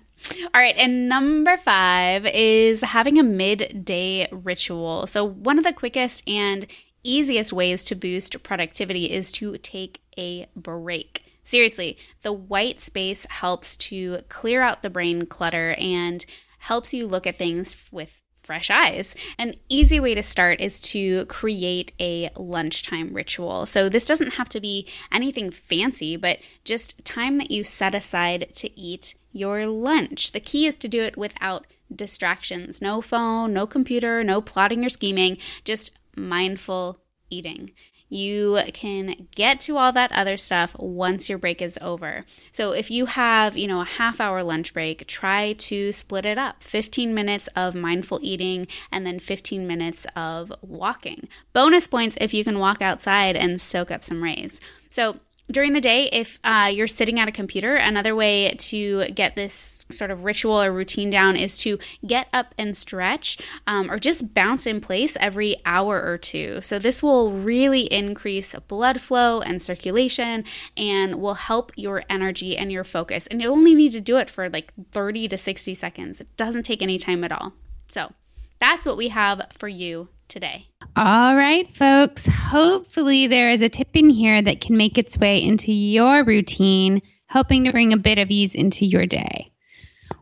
All 0.54 0.62
right, 0.62 0.76
and 0.78 1.10
number 1.10 1.58
five 1.58 2.26
is 2.28 2.82
having 2.82 3.18
a 3.18 3.24
midday 3.24 4.28
ritual. 4.32 5.08
So, 5.08 5.24
one 5.24 5.58
of 5.58 5.64
the 5.64 5.74
quickest 5.74 6.24
and 6.28 6.68
easiest 7.04 7.52
ways 7.52 7.84
to 7.86 7.96
boost 7.96 8.42
productivity 8.44 9.12
is 9.12 9.32
to 9.34 9.58
take 9.58 10.02
a 10.18 10.48
break. 10.56 11.24
Seriously, 11.52 11.98
the 12.22 12.32
white 12.32 12.80
space 12.82 13.28
helps 13.30 13.76
to 13.76 14.20
clear 14.30 14.62
out 14.62 14.84
the 14.84 14.90
brain 14.90 15.26
clutter 15.26 15.76
and 15.78 16.26
helps 16.60 16.94
you 16.94 17.06
look 17.06 17.28
at 17.28 17.38
things 17.38 17.76
with 17.92 18.22
fresh 18.42 18.70
eyes. 18.70 19.16
An 19.38 19.56
easy 19.68 20.00
way 20.00 20.16
to 20.16 20.24
start 20.24 20.62
is 20.62 20.80
to 20.80 21.26
create 21.26 21.92
a 22.00 22.30
lunchtime 22.38 23.14
ritual. 23.14 23.66
So, 23.66 23.90
this 23.90 24.06
doesn't 24.06 24.36
have 24.36 24.48
to 24.48 24.62
be 24.62 24.88
anything 25.12 25.52
fancy, 25.52 26.16
but 26.16 26.40
just 26.64 27.04
time 27.04 27.38
that 27.40 27.52
you 27.52 27.66
set 27.66 27.94
aside 27.94 28.56
to 28.56 28.80
eat 28.80 29.16
your 29.34 29.68
lunch. 29.68 30.32
The 30.32 30.40
key 30.40 30.66
is 30.68 30.78
to 30.78 30.88
do 30.88 31.02
it 31.02 31.18
without 31.18 31.68
distractions 31.94 32.82
no 32.82 33.02
phone, 33.02 33.52
no 33.52 33.68
computer, 33.68 34.24
no 34.24 34.40
plotting 34.40 34.86
or 34.86 34.90
scheming, 34.90 35.38
just 35.66 35.92
mindful 36.16 37.02
eating. 37.30 37.72
You 38.12 38.60
can 38.74 39.30
get 39.36 39.62
to 39.62 39.78
all 39.78 39.94
that 39.94 40.12
other 40.12 40.36
stuff 40.36 40.76
once 40.78 41.30
your 41.30 41.38
break 41.38 41.62
is 41.62 41.80
over. 41.82 42.26
So 42.52 42.74
if 42.74 42.92
you 42.92 43.06
have, 43.06 43.56
you 43.56 43.70
know, 43.70 43.80
a 43.80 43.86
half 43.86 44.20
hour 44.20 44.44
lunch 44.44 44.74
break, 44.74 45.08
try 45.08 45.54
to 45.54 45.94
split 45.94 46.26
it 46.26 46.38
up. 46.38 46.62
15 46.62 47.14
minutes 47.14 47.48
of 47.56 47.74
mindful 47.74 48.20
eating 48.22 48.68
and 48.92 49.08
then 49.08 49.18
15 49.18 49.66
minutes 49.66 50.06
of 50.14 50.52
walking. 50.62 51.30
Bonus 51.54 51.88
points 51.88 52.18
if 52.20 52.34
you 52.34 52.44
can 52.44 52.60
walk 52.60 52.82
outside 52.82 53.38
and 53.38 53.62
soak 53.62 53.90
up 53.90 54.04
some 54.04 54.22
rays. 54.22 54.60
So 54.90 55.22
during 55.52 55.74
the 55.74 55.82
day, 55.82 56.10
if 56.12 56.40
uh, 56.44 56.72
you're 56.74 56.88
sitting 56.88 57.20
at 57.20 57.28
a 57.28 57.32
computer, 57.32 57.76
another 57.76 58.16
way 58.16 58.56
to 58.58 59.06
get 59.14 59.36
this 59.36 59.82
sort 59.90 60.12
of 60.12 60.24
ritual 60.24 60.62
or 60.62 60.72
routine 60.72 61.10
down 61.10 61.36
is 61.36 61.58
to 61.60 61.78
get 62.06 62.28
up 62.34 62.54
and 62.58 62.76
stretch 62.76 63.38
um, 63.68 63.92
or 63.92 64.00
just 64.00 64.34
bounce 64.34 64.66
in 64.66 64.82
place 64.82 65.18
every 65.20 65.58
hour 65.66 66.02
or 66.02 66.18
two. 66.18 66.62
So, 66.62 66.80
this 66.80 67.04
will 67.04 67.32
really 67.32 67.82
increase 67.92 68.56
blood 68.68 69.02
flow 69.02 69.42
and 69.42 69.62
circulation 69.62 70.44
and 70.78 71.16
will 71.16 71.36
help 71.36 71.72
your 71.76 72.04
energy 72.10 72.58
and 72.58 72.72
your 72.72 72.84
focus. 72.84 73.28
And 73.28 73.42
you 73.42 73.50
only 73.50 73.76
need 73.76 73.92
to 73.94 74.02
do 74.02 74.18
it 74.18 74.30
for 74.30 74.50
like 74.50 74.74
30 74.92 75.28
to 75.30 75.38
60 75.38 75.74
seconds, 75.74 76.22
it 76.22 76.36
doesn't 76.38 76.64
take 76.64 76.82
any 76.82 76.98
time 76.98 77.24
at 77.24 77.32
all. 77.32 77.54
So, 77.88 78.14
that's 78.60 78.86
what 78.86 78.98
we 78.98 79.10
have 79.10 79.48
for 79.58 79.68
you 79.68 80.10
today. 80.32 80.68
All 80.96 81.36
right, 81.36 81.74
folks. 81.76 82.26
Hopefully, 82.26 83.28
there 83.28 83.52
is 83.52 83.62
a 83.62 83.70
tip 83.70 83.90
in 83.94 84.10
here 84.10 84.42
that 84.42 84.62
can 84.62 84.76
make 84.78 84.98
its 84.98 85.18
way 85.18 85.44
into 85.44 85.72
your 85.72 86.24
routine, 86.24 87.02
helping 87.28 87.66
to 87.66 87.72
bring 87.72 87.94
a 87.94 87.98
bit 87.98 88.18
of 88.18 88.32
ease 88.32 88.56
into 88.56 88.86
your 88.86 89.06
day. 89.06 89.52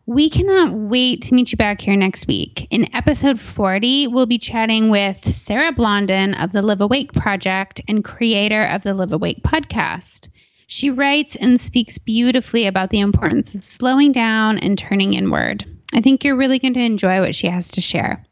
We 0.06 0.30
cannot 0.30 0.74
wait 0.74 1.22
to 1.24 1.36
meet 1.36 1.52
you 1.52 1.58
back 1.58 1.82
here 1.82 1.96
next 1.96 2.28
week. 2.28 2.68
In 2.72 2.94
episode 2.96 3.40
40, 3.40 4.08
we'll 4.08 4.26
be 4.26 4.40
chatting 4.40 4.90
with 4.90 5.30
Sarah 5.30 5.72
Blondin 5.72 6.34
of 6.34 6.52
the 6.52 6.64
Live 6.64 6.82
Awake 6.82 7.14
Project 7.14 7.82
and 7.88 8.04
creator 8.04 8.64
of 8.64 8.82
the 8.82 8.96
Live 8.96 9.14
Awake 9.14 9.44
podcast. 9.44 10.30
She 10.66 10.90
writes 10.90 11.36
and 11.36 11.62
speaks 11.62 12.00
beautifully 12.00 12.66
about 12.66 12.90
the 12.90 13.00
importance 13.00 13.54
of 13.54 13.64
slowing 13.64 14.12
down 14.12 14.58
and 14.58 14.78
turning 14.78 15.14
inward. 15.14 15.66
I 15.94 16.02
think 16.02 16.24
you're 16.24 16.36
really 16.36 16.60
going 16.60 16.74
to 16.74 16.80
enjoy 16.80 17.22
what 17.22 17.36
she 17.36 17.48
has 17.48 17.72
to 17.72 17.82
share. 17.82 18.26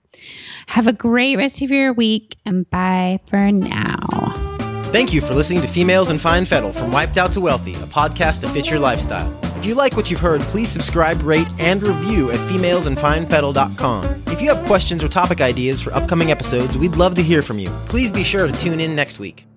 Have 0.67 0.85
a 0.85 0.93
great 0.93 1.37
rest 1.37 1.61
of 1.61 1.71
your 1.71 1.91
week 1.93 2.37
and 2.45 2.69
bye 2.69 3.19
for 3.29 3.51
now. 3.51 4.33
Thank 4.91 5.13
you 5.13 5.21
for 5.21 5.33
listening 5.33 5.61
to 5.61 5.67
Females 5.67 6.09
in 6.09 6.19
Fine 6.19 6.45
Fettle 6.45 6.71
from 6.71 6.91
Wiped 6.91 7.17
Out 7.17 7.31
to 7.33 7.41
Wealthy, 7.41 7.73
a 7.73 7.87
podcast 7.87 8.41
to 8.41 8.49
fit 8.49 8.69
your 8.69 8.79
lifestyle. 8.79 9.33
If 9.57 9.65
you 9.65 9.75
like 9.75 9.97
what 9.97 10.11
you've 10.11 10.19
heard, 10.19 10.41
please 10.41 10.69
subscribe, 10.69 11.21
rate, 11.23 11.47
and 11.57 11.81
review 11.81 12.31
at 12.31 12.39
femalesinfinefettle.com. 12.49 14.23
If 14.27 14.41
you 14.41 14.53
have 14.53 14.65
questions 14.67 15.03
or 15.03 15.09
topic 15.09 15.41
ideas 15.41 15.81
for 15.81 15.93
upcoming 15.93 16.31
episodes, 16.31 16.77
we'd 16.77 16.95
love 16.95 17.15
to 17.15 17.23
hear 17.23 17.41
from 17.41 17.59
you. 17.59 17.69
Please 17.87 18.11
be 18.11 18.23
sure 18.23 18.45
to 18.45 18.53
tune 18.53 18.79
in 18.79 18.95
next 18.95 19.19
week. 19.19 19.47